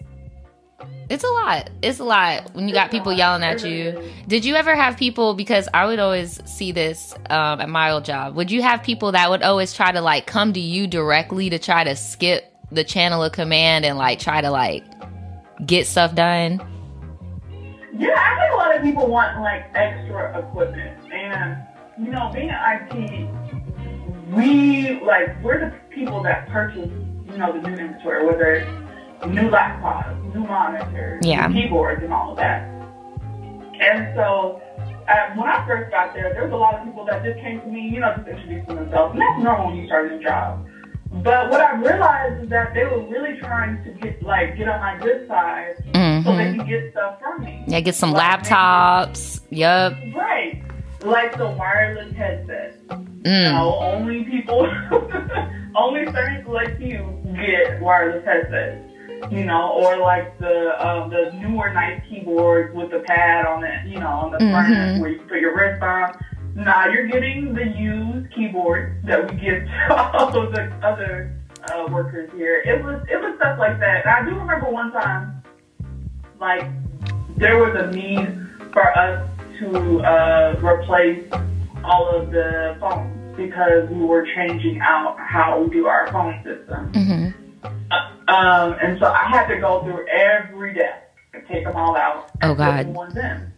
It's 1.11 1.25
a 1.25 1.29
lot. 1.29 1.71
It's 1.83 1.99
a 1.99 2.05
lot 2.05 2.55
when 2.55 2.69
you 2.69 2.75
got 2.75 2.91
people 2.91 3.13
yelling 3.13 3.43
at 3.43 3.65
you. 3.65 4.01
Did 4.29 4.45
you 4.45 4.55
ever 4.55 4.77
have 4.77 4.97
people? 4.97 5.35
Because 5.35 5.69
I 5.75 5.87
would 5.87 5.99
always 5.99 6.41
see 6.49 6.71
this 6.71 7.15
um, 7.31 7.61
at 7.61 7.69
my 7.69 7.91
old 7.91 8.05
job. 8.05 8.37
Would 8.37 8.51
you 8.51 8.63
have 8.63 8.83
people 8.83 9.13
that 9.13 9.29
would 9.29 9.43
always 9.43 9.73
try 9.73 9.91
to 9.91 10.01
like 10.01 10.27
come 10.27 10.53
to 10.53 10.61
you 10.61 10.87
directly 10.87 11.51
to 11.51 11.59
try 11.59 11.83
to 11.83 11.97
skip 11.97 12.55
the 12.71 12.85
channel 12.85 13.25
of 13.25 13.33
command 13.33 13.87
and 13.87 13.99
like 13.99 14.21
try 14.21 14.41
to 14.41 14.51
like 14.51 14.85
get 15.67 15.87
stuff 15.87 16.15
done? 16.15 16.61
Yeah, 17.97 18.15
I 18.15 18.39
think 18.39 18.53
a 18.53 18.57
lot 18.57 18.77
of 18.77 18.83
people 18.83 19.09
want 19.09 19.41
like 19.41 19.65
extra 19.75 20.39
equipment, 20.39 21.13
and 21.13 21.57
you 21.99 22.13
know, 22.13 22.31
being 22.33 22.51
in 22.51 22.55
IT, 22.55 24.33
we 24.33 25.01
like 25.01 25.43
we're 25.43 25.59
the 25.59 25.75
people 25.91 26.23
that 26.23 26.49
purchase, 26.51 26.91
you 27.27 27.39
know, 27.39 27.53
the 27.53 27.67
new 27.67 27.75
inventory, 27.77 28.25
whether 28.25 28.88
new 29.27 29.49
laptops, 29.51 30.35
new 30.35 30.45
monitors, 30.45 31.25
Yeah. 31.25 31.47
new 31.49 31.63
keyboards, 31.63 32.03
and 32.03 32.13
all 32.13 32.33
of 32.33 32.37
that. 32.39 32.63
And 33.81 34.15
so, 34.15 34.61
uh, 35.09 35.15
when 35.35 35.49
I 35.49 35.65
first 35.67 35.91
got 35.91 36.15
there, 36.15 36.33
there 36.33 36.45
was 36.45 36.53
a 36.53 36.57
lot 36.57 36.75
of 36.75 36.85
people 36.85 37.05
that 37.07 37.23
just 37.25 37.39
came 37.41 37.61
to 37.61 37.67
me, 37.67 37.81
you 37.89 38.01
know, 38.01 38.15
just 38.17 38.29
introducing 38.29 38.75
themselves, 38.77 39.13
and 39.13 39.21
that's 39.23 39.43
normal 39.43 39.69
when 39.69 39.77
you 39.77 39.87
start 39.87 40.11
a 40.11 40.17
new 40.17 40.23
job. 40.23 40.65
But 41.11 41.51
what 41.51 41.61
I 41.61 41.75
realized 41.77 42.45
is 42.45 42.51
that 42.51 42.75
they 42.75 42.85
were 42.85 43.01
really 43.09 43.39
trying 43.41 43.83
to 43.85 43.91
get 43.93 44.23
like 44.23 44.57
get 44.59 44.69
on 44.69 44.79
my 44.81 44.99
good 44.99 45.27
side 45.27 45.77
so 46.23 46.37
they 46.37 46.55
can 46.55 46.67
get 46.69 46.93
stuff 46.93 47.19
from 47.19 47.43
me. 47.45 47.65
Yeah, 47.67 47.81
get 47.81 47.95
some 47.95 48.13
Like, 48.13 48.43
laptops. 48.43 49.41
Yup. 49.51 49.95
Right. 50.15 50.63
Like 51.03 51.37
the 51.39 51.49
wireless 51.51 52.15
headset. 52.15 52.77
You 52.91 52.97
Mm. 53.25 53.53
know, 53.53 53.79
only 53.81 54.25
people, 54.25 54.71
only 55.77 56.05
certain 56.13 56.45
select 56.45 56.77
few 56.79 57.19
get 57.37 57.81
wireless 57.81 58.25
headsets. 58.25 58.88
You 59.31 59.45
know, 59.45 59.73
or 59.73 59.97
like 59.99 60.39
the 60.39 60.75
um, 60.87 61.11
the 61.11 61.33
newer 61.35 61.71
nice 61.73 62.01
keyboards 62.09 62.75
with 62.75 62.91
the 62.91 63.01
pad 63.01 63.47
on 63.47 63.65
it, 63.65 63.87
you 63.87 63.99
know, 63.99 64.09
on 64.09 64.31
the 64.33 64.39
front 64.39 64.69
Mhm. 64.69 64.99
where 65.01 65.11
you 65.11 65.19
put 65.29 65.41
your 65.41 65.55
wrist 65.57 65.83
on. 65.83 66.15
Nah, 66.55 66.87
you're 66.87 67.07
getting 67.07 67.53
the 67.55 67.67
used 67.67 68.33
keyboard 68.35 68.97
that 69.05 69.31
we 69.31 69.37
give 69.37 69.65
to 69.89 69.95
all 69.95 70.37
of 70.37 70.53
the 70.53 70.73
other 70.83 71.35
uh, 71.73 71.87
workers 71.91 72.31
here. 72.37 72.63
It 72.65 72.83
was 72.83 73.05
it 73.11 73.21
was 73.21 73.35
stuff 73.37 73.59
like 73.59 73.79
that. 73.81 74.07
And 74.07 74.15
I 74.15 74.25
do 74.29 74.39
remember 74.39 74.71
one 74.71 74.93
time, 74.93 75.43
like 76.41 76.65
there 77.37 77.59
was 77.59 77.75
a 77.77 77.91
need 77.91 78.47
for 78.73 78.97
us 78.99 79.29
to 79.59 80.01
uh, 80.03 80.55
replace 80.63 81.25
all 81.85 82.09
of 82.09 82.31
the 82.31 82.77
phones 82.81 83.37
because 83.37 83.89
we 83.91 84.05
were 84.05 84.27
changing 84.35 84.81
out 84.81 85.17
how 85.19 85.61
we 85.61 85.71
do 85.71 85.87
our 85.87 86.11
phone 86.13 86.43
system. 86.45 86.93
hmm 86.93 87.48
Um, 87.65 88.77
and 88.83 88.99
so 88.99 89.07
I 89.07 89.25
had 89.29 89.47
to 89.49 89.59
go 89.59 89.83
through 89.83 90.07
every 90.09 90.75
desk 90.75 91.03
and 91.35 91.43
take 91.49 91.65
them 91.65 91.77
all 91.77 91.97
out. 91.97 92.31
Oh, 92.43 92.55
God. 92.55 92.87
ones 92.89 93.17
in. 93.17 93.53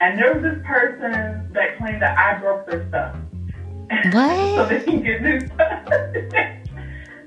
And 0.00 0.18
there 0.18 0.32
was 0.34 0.42
this 0.42 0.58
person 0.64 1.50
that 1.52 1.76
claimed 1.78 2.00
that 2.00 2.16
I 2.18 2.38
broke 2.38 2.66
their 2.70 2.86
stuff. 2.88 3.16
What? 4.12 4.54
so 4.56 4.66
they 4.66 4.80
can 4.84 5.02
get 5.02 5.20
new 5.20 5.40
stuff. 5.40 5.84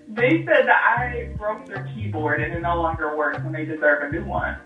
they 0.07 0.45
said 0.45 0.65
that 0.65 0.97
I 0.97 1.29
broke 1.37 1.65
their 1.67 1.83
keyboard 1.93 2.41
and 2.41 2.53
it 2.53 2.61
no 2.61 2.81
longer 2.81 3.17
works 3.17 3.39
and 3.39 3.53
they 3.53 3.65
deserve 3.65 4.03
a 4.03 4.11
new 4.15 4.23
one. 4.23 4.57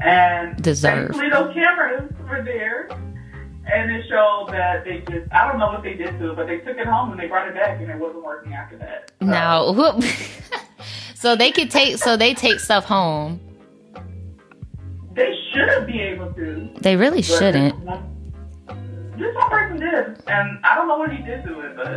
And 0.00 0.60
Deserve. 0.60 1.10
thankfully 1.10 1.30
those 1.30 1.54
cameras 1.54 2.10
were 2.28 2.42
there. 2.42 2.88
And 3.72 3.90
it 3.92 4.06
showed 4.08 4.48
that 4.50 4.84
they 4.84 5.00
just, 5.10 5.32
I 5.32 5.46
don't 5.48 5.58
know 5.58 5.66
what 5.68 5.82
they 5.84 5.94
did 5.94 6.18
to 6.18 6.30
it, 6.32 6.36
but 6.36 6.46
they 6.46 6.58
took 6.58 6.76
it 6.78 6.86
home 6.86 7.10
and 7.12 7.20
they 7.20 7.26
brought 7.28 7.48
it 7.48 7.54
back 7.54 7.80
and 7.80 7.90
it 7.90 7.98
wasn't 7.98 8.24
working 8.24 8.52
after 8.52 8.76
that. 8.78 9.12
So- 9.20 9.26
Now, 9.26 9.72
whoop. 9.72 10.02
so 11.16 11.34
they 11.34 11.50
could 11.50 11.70
take. 11.70 11.96
So 11.96 12.16
they 12.16 12.34
take 12.34 12.60
stuff 12.60 12.84
home. 12.84 13.40
They 15.14 15.34
should 15.52 15.86
be 15.86 16.00
able 16.00 16.32
to. 16.34 16.70
They 16.80 16.96
really 16.96 17.22
shouldn't. 17.22 17.74
This 19.16 19.34
one, 19.34 19.50
person 19.50 19.80
did, 19.80 20.22
and 20.28 20.58
I 20.62 20.74
don't 20.74 20.88
know 20.88 20.98
what 20.98 21.10
he 21.10 21.22
did 21.22 21.42
to 21.44 21.60
it, 21.60 21.74
but 21.74 21.88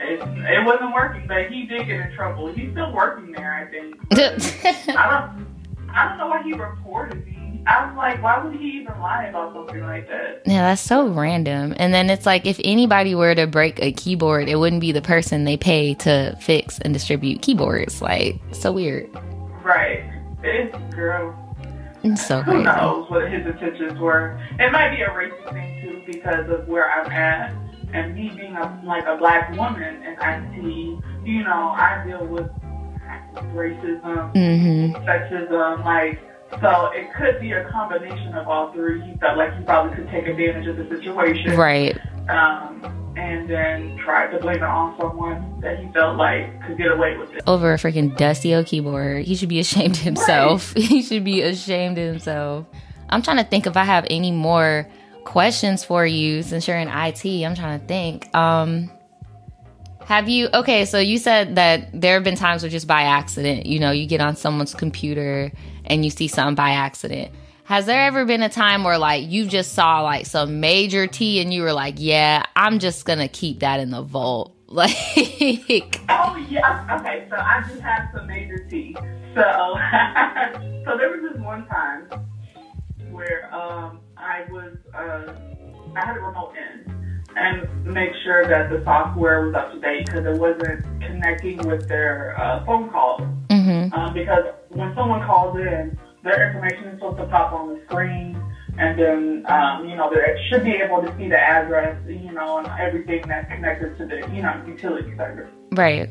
it, 0.00 0.20
it 0.20 0.66
wasn't 0.66 0.92
working. 0.92 1.24
But 1.28 1.52
he 1.52 1.66
did 1.66 1.86
get 1.86 2.00
in 2.00 2.12
trouble. 2.16 2.52
He's 2.52 2.72
still 2.72 2.92
working 2.92 3.30
there, 3.30 3.54
I 3.54 3.70
think. 3.70 3.96
I 4.98 5.10
don't. 5.10 5.46
I 5.88 6.08
don't 6.08 6.18
know 6.18 6.26
why 6.26 6.42
he 6.42 6.52
reported. 6.52 7.33
I 7.66 7.86
was 7.86 7.96
like, 7.96 8.22
why 8.22 8.44
would 8.44 8.54
he 8.54 8.78
even 8.80 8.98
lie 9.00 9.24
about 9.24 9.54
something 9.54 9.80
like 9.82 10.06
that? 10.08 10.42
Yeah, 10.44 10.62
that's 10.62 10.82
so 10.82 11.08
random. 11.08 11.74
And 11.78 11.94
then 11.94 12.10
it's 12.10 12.26
like 12.26 12.44
if 12.46 12.60
anybody 12.62 13.14
were 13.14 13.34
to 13.34 13.46
break 13.46 13.80
a 13.82 13.92
keyboard, 13.92 14.48
it 14.48 14.56
wouldn't 14.56 14.80
be 14.82 14.92
the 14.92 15.00
person 15.00 15.44
they 15.44 15.56
pay 15.56 15.94
to 15.94 16.36
fix 16.40 16.78
and 16.80 16.92
distribute 16.92 17.40
keyboards. 17.40 18.02
Like, 18.02 18.38
so 18.52 18.70
weird. 18.72 19.08
Right. 19.62 20.04
It's 20.42 20.76
girl. 20.94 21.34
It's 22.02 22.26
so 22.26 22.42
Who 22.42 22.50
crazy. 22.52 22.64
knows 22.64 23.08
what 23.08 23.32
his 23.32 23.46
intentions 23.46 23.98
were? 23.98 24.38
It 24.58 24.70
might 24.70 24.94
be 24.94 25.00
a 25.02 25.08
racist 25.08 25.50
thing 25.52 25.80
too 25.82 26.02
because 26.04 26.50
of 26.50 26.68
where 26.68 26.90
I'm 26.90 27.10
at 27.10 27.54
and 27.94 28.14
me 28.14 28.28
being 28.36 28.56
a, 28.56 28.82
like 28.84 29.06
a 29.06 29.16
black 29.16 29.56
woman 29.56 30.02
in 30.02 30.16
IT. 30.20 31.02
You 31.26 31.44
know, 31.44 31.70
I 31.70 32.04
deal 32.06 32.26
with 32.26 32.50
racism, 33.54 34.32
hmm 34.32 34.92
sexism, 35.08 35.82
like. 35.82 36.20
So 36.60 36.90
it 36.94 37.12
could 37.14 37.40
be 37.40 37.52
a 37.52 37.68
combination 37.70 38.34
of 38.34 38.48
all 38.48 38.72
three. 38.72 39.00
He 39.02 39.16
felt 39.16 39.36
like 39.38 39.56
he 39.56 39.64
probably 39.64 39.94
could 39.96 40.08
take 40.10 40.26
advantage 40.26 40.66
of 40.66 40.76
the 40.76 40.88
situation, 40.88 41.56
Right. 41.56 41.98
um, 42.28 42.82
and 43.16 43.48
then 43.48 43.96
try 44.04 44.26
to 44.30 44.38
blame 44.38 44.56
it 44.56 44.62
on 44.62 44.96
someone 44.98 45.60
that 45.60 45.78
he 45.78 45.88
felt 45.92 46.16
like 46.16 46.62
could 46.66 46.76
get 46.78 46.90
away 46.90 47.16
with 47.16 47.32
it. 47.32 47.42
Over 47.46 47.72
a 47.74 47.76
freaking 47.76 48.16
dusty 48.16 48.54
old 48.54 48.66
keyboard. 48.66 49.24
He 49.24 49.34
should 49.36 49.48
be 49.48 49.58
ashamed 49.60 49.96
of 49.96 50.02
himself. 50.02 50.72
he 50.76 51.02
should 51.02 51.24
be 51.24 51.42
ashamed 51.42 51.98
of 51.98 52.06
himself. 52.06 52.66
I'm 53.10 53.22
trying 53.22 53.36
to 53.36 53.44
think 53.44 53.66
if 53.66 53.76
I 53.76 53.84
have 53.84 54.06
any 54.10 54.30
more 54.32 54.88
questions 55.24 55.84
for 55.84 56.04
you 56.06 56.42
since 56.42 56.66
you're 56.68 56.76
in 56.78 56.88
IT. 56.88 57.24
I'm 57.44 57.54
trying 57.54 57.80
to 57.80 57.86
think. 57.86 58.34
Um, 58.34 58.90
have 60.06 60.28
you 60.28 60.48
okay? 60.52 60.84
So 60.84 60.98
you 60.98 61.18
said 61.18 61.56
that 61.56 61.88
there 61.98 62.14
have 62.14 62.24
been 62.24 62.36
times 62.36 62.62
where 62.62 62.70
just 62.70 62.86
by 62.86 63.02
accident, 63.02 63.66
you 63.66 63.80
know, 63.80 63.90
you 63.90 64.06
get 64.06 64.20
on 64.20 64.36
someone's 64.36 64.74
computer 64.74 65.50
and 65.86 66.04
you 66.04 66.10
see 66.10 66.28
something 66.28 66.54
by 66.54 66.70
accident. 66.70 67.32
Has 67.64 67.86
there 67.86 68.02
ever 68.02 68.26
been 68.26 68.42
a 68.42 68.50
time 68.50 68.84
where 68.84 68.98
like 68.98 69.26
you 69.26 69.46
just 69.46 69.72
saw 69.72 70.02
like 70.02 70.26
some 70.26 70.60
major 70.60 71.06
tea 71.06 71.40
and 71.40 71.52
you 71.52 71.62
were 71.62 71.72
like, 71.72 71.94
yeah, 71.96 72.44
I'm 72.54 72.78
just 72.78 73.06
gonna 73.06 73.28
keep 73.28 73.60
that 73.60 73.80
in 73.80 73.90
the 73.90 74.02
vault? 74.02 74.52
Like, 74.66 76.00
Oh 76.08 76.36
yeah. 76.50 76.98
Okay, 76.98 77.28
so 77.30 77.36
I 77.36 77.62
do 77.68 77.78
have 77.78 78.08
some 78.12 78.26
major 78.26 78.66
tea. 78.68 78.96
So, 79.34 79.40
so 80.84 80.96
there 80.96 81.10
was 81.10 81.20
this 81.30 81.40
one 81.40 81.64
time 81.68 82.08
where 83.10 83.54
um, 83.54 84.00
I 84.16 84.46
was 84.50 84.76
uh, 84.92 85.32
I 85.94 86.04
had 86.04 86.16
a 86.16 86.20
remote 86.20 86.54
in 86.56 87.03
and 87.36 87.86
make 87.86 88.10
sure 88.24 88.48
that 88.48 88.70
the 88.70 88.82
software 88.84 89.46
was 89.46 89.54
up 89.54 89.72
to 89.72 89.80
date 89.80 90.06
because 90.06 90.24
it 90.26 90.38
wasn't 90.38 90.84
connecting 91.00 91.64
with 91.64 91.88
their 91.88 92.38
uh, 92.38 92.64
phone 92.64 92.90
calls. 92.90 93.22
hmm 93.50 93.88
Um, 93.92 94.14
because 94.14 94.44
when 94.68 94.94
someone 94.94 95.24
calls 95.26 95.56
in, 95.58 95.96
their 96.22 96.46
information 96.48 96.84
is 96.88 96.98
supposed 96.98 97.18
to 97.18 97.26
pop 97.26 97.52
on 97.52 97.74
the 97.74 97.80
screen, 97.86 98.40
and 98.78 98.98
then 98.98 99.44
um, 99.48 99.88
you 99.88 99.96
know 99.96 100.10
they 100.10 100.40
should 100.48 100.64
be 100.64 100.72
able 100.72 101.02
to 101.02 101.14
see 101.16 101.28
the 101.28 101.38
address, 101.38 101.96
you 102.08 102.32
know, 102.32 102.58
and 102.58 102.68
everything 102.80 103.22
that's 103.28 103.48
connected 103.52 103.96
to 103.98 104.06
the 104.06 104.26
you 104.34 104.42
know 104.42 104.62
utility 104.66 105.16
service. 105.16 105.50
right. 105.72 106.08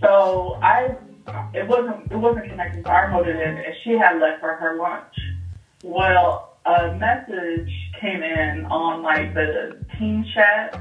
So 0.00 0.58
I, 0.62 0.96
it 1.54 1.66
wasn't 1.68 2.10
it 2.10 2.16
wasn't 2.16 2.48
connected. 2.48 2.84
So 2.84 2.90
I 2.90 3.02
remoted 3.02 3.34
in, 3.34 3.56
and 3.58 3.74
she 3.84 3.92
had 3.92 4.18
left 4.20 4.40
for 4.40 4.54
her 4.54 4.76
lunch. 4.76 5.14
Well, 5.82 6.55
a 6.66 6.96
message 6.96 7.70
came 8.00 8.22
in 8.22 8.66
on 8.66 9.02
like 9.02 9.34
the 9.34 9.78
team 9.98 10.24
chat 10.34 10.80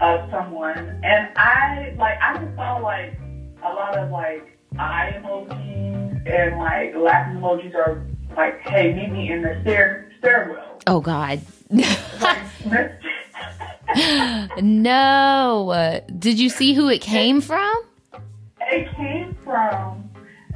of 0.00 0.30
someone, 0.30 0.78
and 1.04 1.28
I 1.36 1.94
like 1.98 2.18
I 2.20 2.38
just 2.38 2.56
saw 2.56 2.78
like 2.78 3.18
a 3.62 3.68
lot 3.68 3.96
of 3.98 4.10
like 4.10 4.58
eye 4.78 5.14
emojis 5.16 6.26
and 6.26 6.58
like 6.58 6.94
laughing 6.96 7.40
emojis 7.40 7.74
or 7.74 8.06
like, 8.36 8.60
"Hey, 8.60 8.94
meet 8.94 9.10
me 9.12 9.30
in 9.30 9.42
the 9.42 9.58
stair 9.62 10.10
stairwell." 10.18 10.80
Oh 10.86 11.00
God. 11.00 11.40
Like, 11.70 12.92
no. 14.62 16.00
Did 16.18 16.38
you 16.38 16.48
see 16.48 16.74
who 16.74 16.88
it 16.88 17.00
came 17.00 17.40
from? 17.40 17.84
it 18.72 18.94
came 18.96 19.36
from 19.44 20.01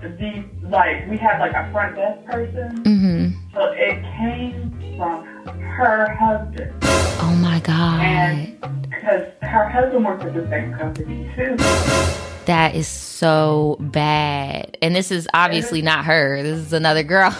the 0.03 0.45
like 0.69 1.09
we 1.09 1.17
had 1.17 1.39
like 1.39 1.53
a 1.53 1.71
front 1.73 1.97
desk 1.97 2.25
person, 2.27 2.83
Mm-hmm. 2.85 3.55
so 3.55 3.73
it 3.73 4.03
came 4.19 4.97
from 4.97 5.25
her 5.59 6.09
husband, 6.15 6.73
Oh 6.83 7.39
my 7.43 7.61
God. 7.61 8.01
and 8.01 8.61
because 8.91 9.23
her 9.43 9.69
husband 9.69 10.05
works 10.05 10.25
at 10.25 10.35
the 10.35 10.47
same 10.49 10.73
company 10.75 11.31
too. 11.37 11.57
That 12.47 12.75
is 12.77 12.87
so 12.87 13.77
bad. 13.81 14.77
And 14.81 14.95
this 14.95 15.11
is 15.11 15.27
obviously 15.35 15.83
not 15.83 16.05
her. 16.05 16.43
This 16.43 16.59
is 16.59 16.73
another 16.73 17.03
girl. 17.03 17.37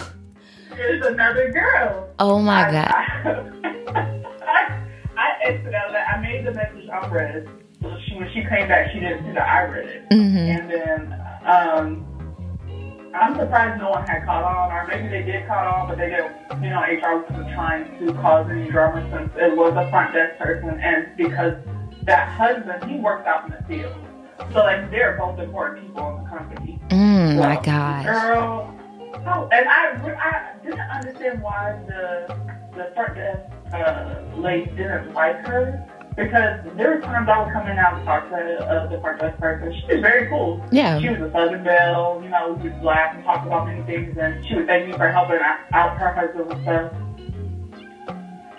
There's 0.71 1.05
another 1.05 1.51
girl. 1.51 2.09
Oh 2.19 2.39
my 2.39 2.67
I- 2.67 2.71
God. 2.71 2.87
I, 2.87 4.23
I, 4.45 4.83
I 5.17 5.49
accidentally 5.49 5.97
I 5.97 6.19
made 6.21 6.45
the 6.45 6.51
message 6.51 6.89
unread. 6.91 7.47
So 7.81 7.95
she, 8.05 8.15
when 8.15 8.27
she 8.33 8.41
came 8.49 8.67
back, 8.67 8.91
she 8.91 8.99
didn't 8.99 9.23
see 9.25 9.31
that 9.33 9.47
I 9.47 9.63
read 9.65 9.87
it. 9.87 10.09
Mm-hmm. 10.09 10.37
And 10.37 10.69
then 10.71 11.21
um, 11.45 12.05
I'm 13.19 13.35
surprised 13.35 13.79
no 13.81 13.89
one 13.91 14.05
had 14.07 14.25
caught 14.25 14.43
on, 14.43 14.71
or 14.71 14.87
maybe 14.87 15.07
they 15.07 15.23
did 15.23 15.47
caught 15.47 15.67
on, 15.67 15.87
but 15.89 15.97
they 15.97 16.09
didn't. 16.09 16.63
You 16.63 16.69
know, 16.69 16.81
HR 16.81 17.23
wasn't 17.29 17.49
trying 17.53 17.85
to 17.99 18.13
cause 18.13 18.47
any 18.49 18.69
drama 18.69 19.07
since 19.11 19.31
it 19.35 19.55
was 19.55 19.73
a 19.75 19.89
front 19.89 20.13
desk 20.13 20.37
person, 20.39 20.79
and 20.81 21.07
because 21.17 21.53
that 22.03 22.29
husband 22.29 22.89
he 22.89 22.99
works 22.99 23.25
out 23.27 23.45
in 23.45 23.51
the 23.51 23.63
field, 23.67 23.93
so 24.53 24.59
like 24.59 24.89
they're 24.91 25.17
both 25.17 25.39
important 25.39 25.85
people 25.87 26.17
in 26.17 26.23
the 26.23 26.29
company. 26.29 26.79
Mm, 26.89 27.37
my 27.39 27.55
So, 27.55 27.61
gosh. 27.63 28.05
Girl. 28.05 28.73
Oh, 29.25 29.49
and 29.51 29.67
I, 29.67 29.97
I 30.19 30.63
didn't 30.63 30.79
understand 30.79 31.41
why 31.41 31.77
the 31.87 32.37
the 32.75 32.91
front 32.93 33.15
desk 33.15 33.41
uh, 33.73 34.21
lady 34.37 34.69
didn't 34.75 35.13
like 35.13 35.45
her 35.47 35.85
because 36.17 36.59
there 36.75 36.95
were 36.95 37.01
times 37.01 37.29
I 37.29 37.43
would 37.43 37.53
come 37.53 37.67
in 37.67 37.77
and 37.77 38.05
talk 38.05 38.27
to 38.29 38.35
uh, 38.35 38.87
the 38.87 38.99
front 38.99 39.19
desk 39.21 39.37
person. 39.39 39.71
She 39.79 39.93
was 39.93 40.01
very 40.01 40.27
cool. 40.27 40.65
Yeah. 40.71 40.99
She 40.99 41.09
was 41.09 41.21
a 41.21 41.31
Southern 41.31 41.63
Belle, 41.63 42.19
you 42.23 42.29
know, 42.29 42.59
we 42.61 42.69
would 42.69 42.81
laugh 42.83 43.15
and 43.15 43.23
talk 43.23 43.45
about 43.45 43.67
many 43.67 43.83
things, 43.83 44.17
and 44.19 44.43
she 44.45 44.55
would 44.55 44.65
thank 44.67 44.87
me 44.87 44.93
for 44.93 45.07
helping 45.09 45.37
out 45.73 45.97
her 45.97 46.13
husband 46.13 46.47
with 46.47 46.61
stuff. 46.63 46.91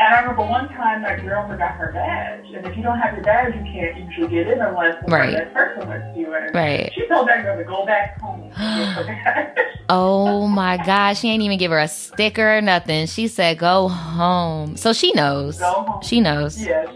And 0.00 0.14
I 0.14 0.20
remember 0.20 0.42
one 0.44 0.68
time 0.68 1.02
that 1.02 1.20
girl 1.22 1.48
forgot 1.48 1.72
her 1.72 1.90
badge, 1.92 2.44
and 2.54 2.64
if 2.64 2.76
you 2.76 2.84
don't 2.84 3.00
have 3.00 3.14
your 3.14 3.24
badge, 3.24 3.52
you 3.56 3.62
can't 3.62 3.96
usually 3.98 4.28
get 4.28 4.46
in 4.46 4.60
unless 4.60 4.94
the 5.04 5.10
Right. 5.10 5.32
front 5.34 5.52
desk 5.52 5.54
person 5.54 5.88
lets 5.88 6.16
you 6.16 6.32
in. 6.36 6.52
Right. 6.54 6.92
She 6.94 7.04
told 7.08 7.26
that 7.26 7.42
girl 7.42 7.56
to 7.58 7.64
go 7.64 7.84
back 7.84 8.20
home 8.20 8.42
and 8.42 8.52
get 8.52 8.88
her 8.94 9.04
badge. 9.24 9.58
Oh 9.90 10.46
my 10.46 10.76
gosh. 10.76 11.20
She 11.20 11.30
ain't 11.30 11.42
even 11.42 11.56
give 11.56 11.70
her 11.70 11.78
a 11.78 11.88
sticker 11.88 12.58
or 12.58 12.60
nothing. 12.60 13.06
She 13.06 13.26
said, 13.26 13.56
go 13.56 13.88
home. 13.88 14.76
So 14.76 14.92
she 14.92 15.12
knows. 15.14 15.58
Go 15.58 15.64
home. 15.72 16.02
She 16.02 16.20
knows. 16.20 16.62
Yes, 16.62 16.88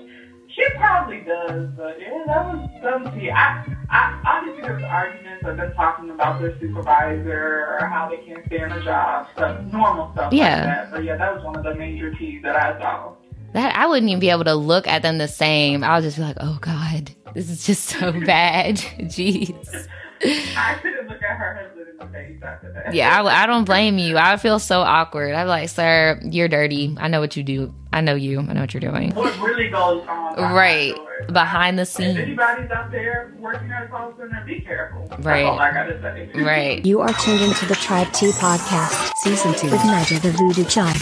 she 0.70 0.78
probably 0.78 1.20
does, 1.20 1.68
but 1.76 2.00
yeah, 2.00 2.22
that 2.26 2.44
was 2.46 2.70
something. 2.82 3.20
See, 3.20 3.30
I, 3.30 3.64
I 3.90 4.22
obviously 4.26 4.62
there's 4.62 4.82
arguments 4.84 5.44
of 5.46 5.56
them 5.56 5.72
talking 5.74 6.10
about 6.10 6.40
their 6.40 6.58
supervisor 6.60 7.78
or 7.80 7.86
how 7.86 8.08
they 8.08 8.18
can't 8.24 8.44
stand 8.46 8.72
the 8.72 8.80
job, 8.80 9.28
stuff, 9.34 9.60
normal 9.72 10.12
stuff 10.14 10.32
Yeah. 10.32 10.56
like 10.56 10.64
that. 10.64 10.90
But 10.92 11.04
yeah, 11.04 11.16
that 11.16 11.34
was 11.34 11.44
one 11.44 11.56
of 11.56 11.64
the 11.64 11.74
major 11.74 12.14
keys 12.18 12.42
that 12.42 12.56
I 12.56 12.78
saw. 12.80 13.12
That 13.54 13.76
I 13.76 13.86
wouldn't 13.86 14.08
even 14.08 14.20
be 14.20 14.30
able 14.30 14.44
to 14.44 14.54
look 14.54 14.86
at 14.86 15.02
them 15.02 15.18
the 15.18 15.28
same. 15.28 15.84
I 15.84 15.96
would 15.96 16.04
just 16.04 16.16
be 16.16 16.22
like, 16.22 16.36
oh 16.40 16.58
God, 16.60 17.10
this 17.34 17.50
is 17.50 17.66
just 17.66 17.84
so 17.84 18.12
bad. 18.26 18.76
Jeez. 19.00 19.86
I 20.24 20.78
couldn't 20.80 21.08
look 21.08 21.22
at 21.22 21.36
her 21.36 21.54
husband 21.62 21.88
in 21.88 21.96
the 21.98 22.12
face 22.12 22.42
after 22.42 22.72
that. 22.72 22.94
Yeah, 22.94 23.22
I, 23.22 23.42
I 23.42 23.46
don't 23.46 23.64
blame 23.64 23.98
you. 23.98 24.16
I 24.18 24.36
feel 24.36 24.58
so 24.58 24.80
awkward. 24.82 25.34
I'm 25.34 25.48
like, 25.48 25.68
sir, 25.68 26.20
you're 26.24 26.48
dirty. 26.48 26.94
I 27.00 27.08
know 27.08 27.20
what 27.20 27.36
you 27.36 27.42
do. 27.42 27.74
I 27.92 28.00
know 28.00 28.14
you. 28.14 28.40
I 28.40 28.52
know 28.52 28.60
what 28.60 28.72
you're 28.74 28.80
doing. 28.80 29.14
What 29.14 29.36
really 29.40 29.68
goes 29.68 30.06
on 30.08 30.34
behind 30.36 30.54
Right. 30.54 30.94
doors. 30.94 31.08
Behind 31.32 31.78
the 31.78 31.82
If 31.82 31.88
scenes. 31.88 32.18
anybody's 32.18 32.70
out 32.70 32.90
there 32.90 33.32
working 33.38 33.70
at 33.70 33.84
a 33.84 33.86
call 33.88 34.12
center, 34.16 34.42
be 34.46 34.60
careful. 34.60 35.02
Right. 35.18 35.42
That's 35.42 35.48
all 35.48 35.58
I 35.60 35.72
gotta 35.72 36.00
say. 36.00 36.30
Right. 36.42 36.84
You 36.86 37.00
are 37.00 37.12
tuned 37.14 37.40
into 37.42 37.66
the 37.66 37.74
Tribe 37.74 38.10
T 38.12 38.30
Podcast, 38.32 39.12
Season 39.18 39.54
2 39.54 39.70
with 39.70 39.84
Niger 39.84 40.18
the 40.20 40.30
Voodoo 40.32 40.64
Child. 40.64 40.96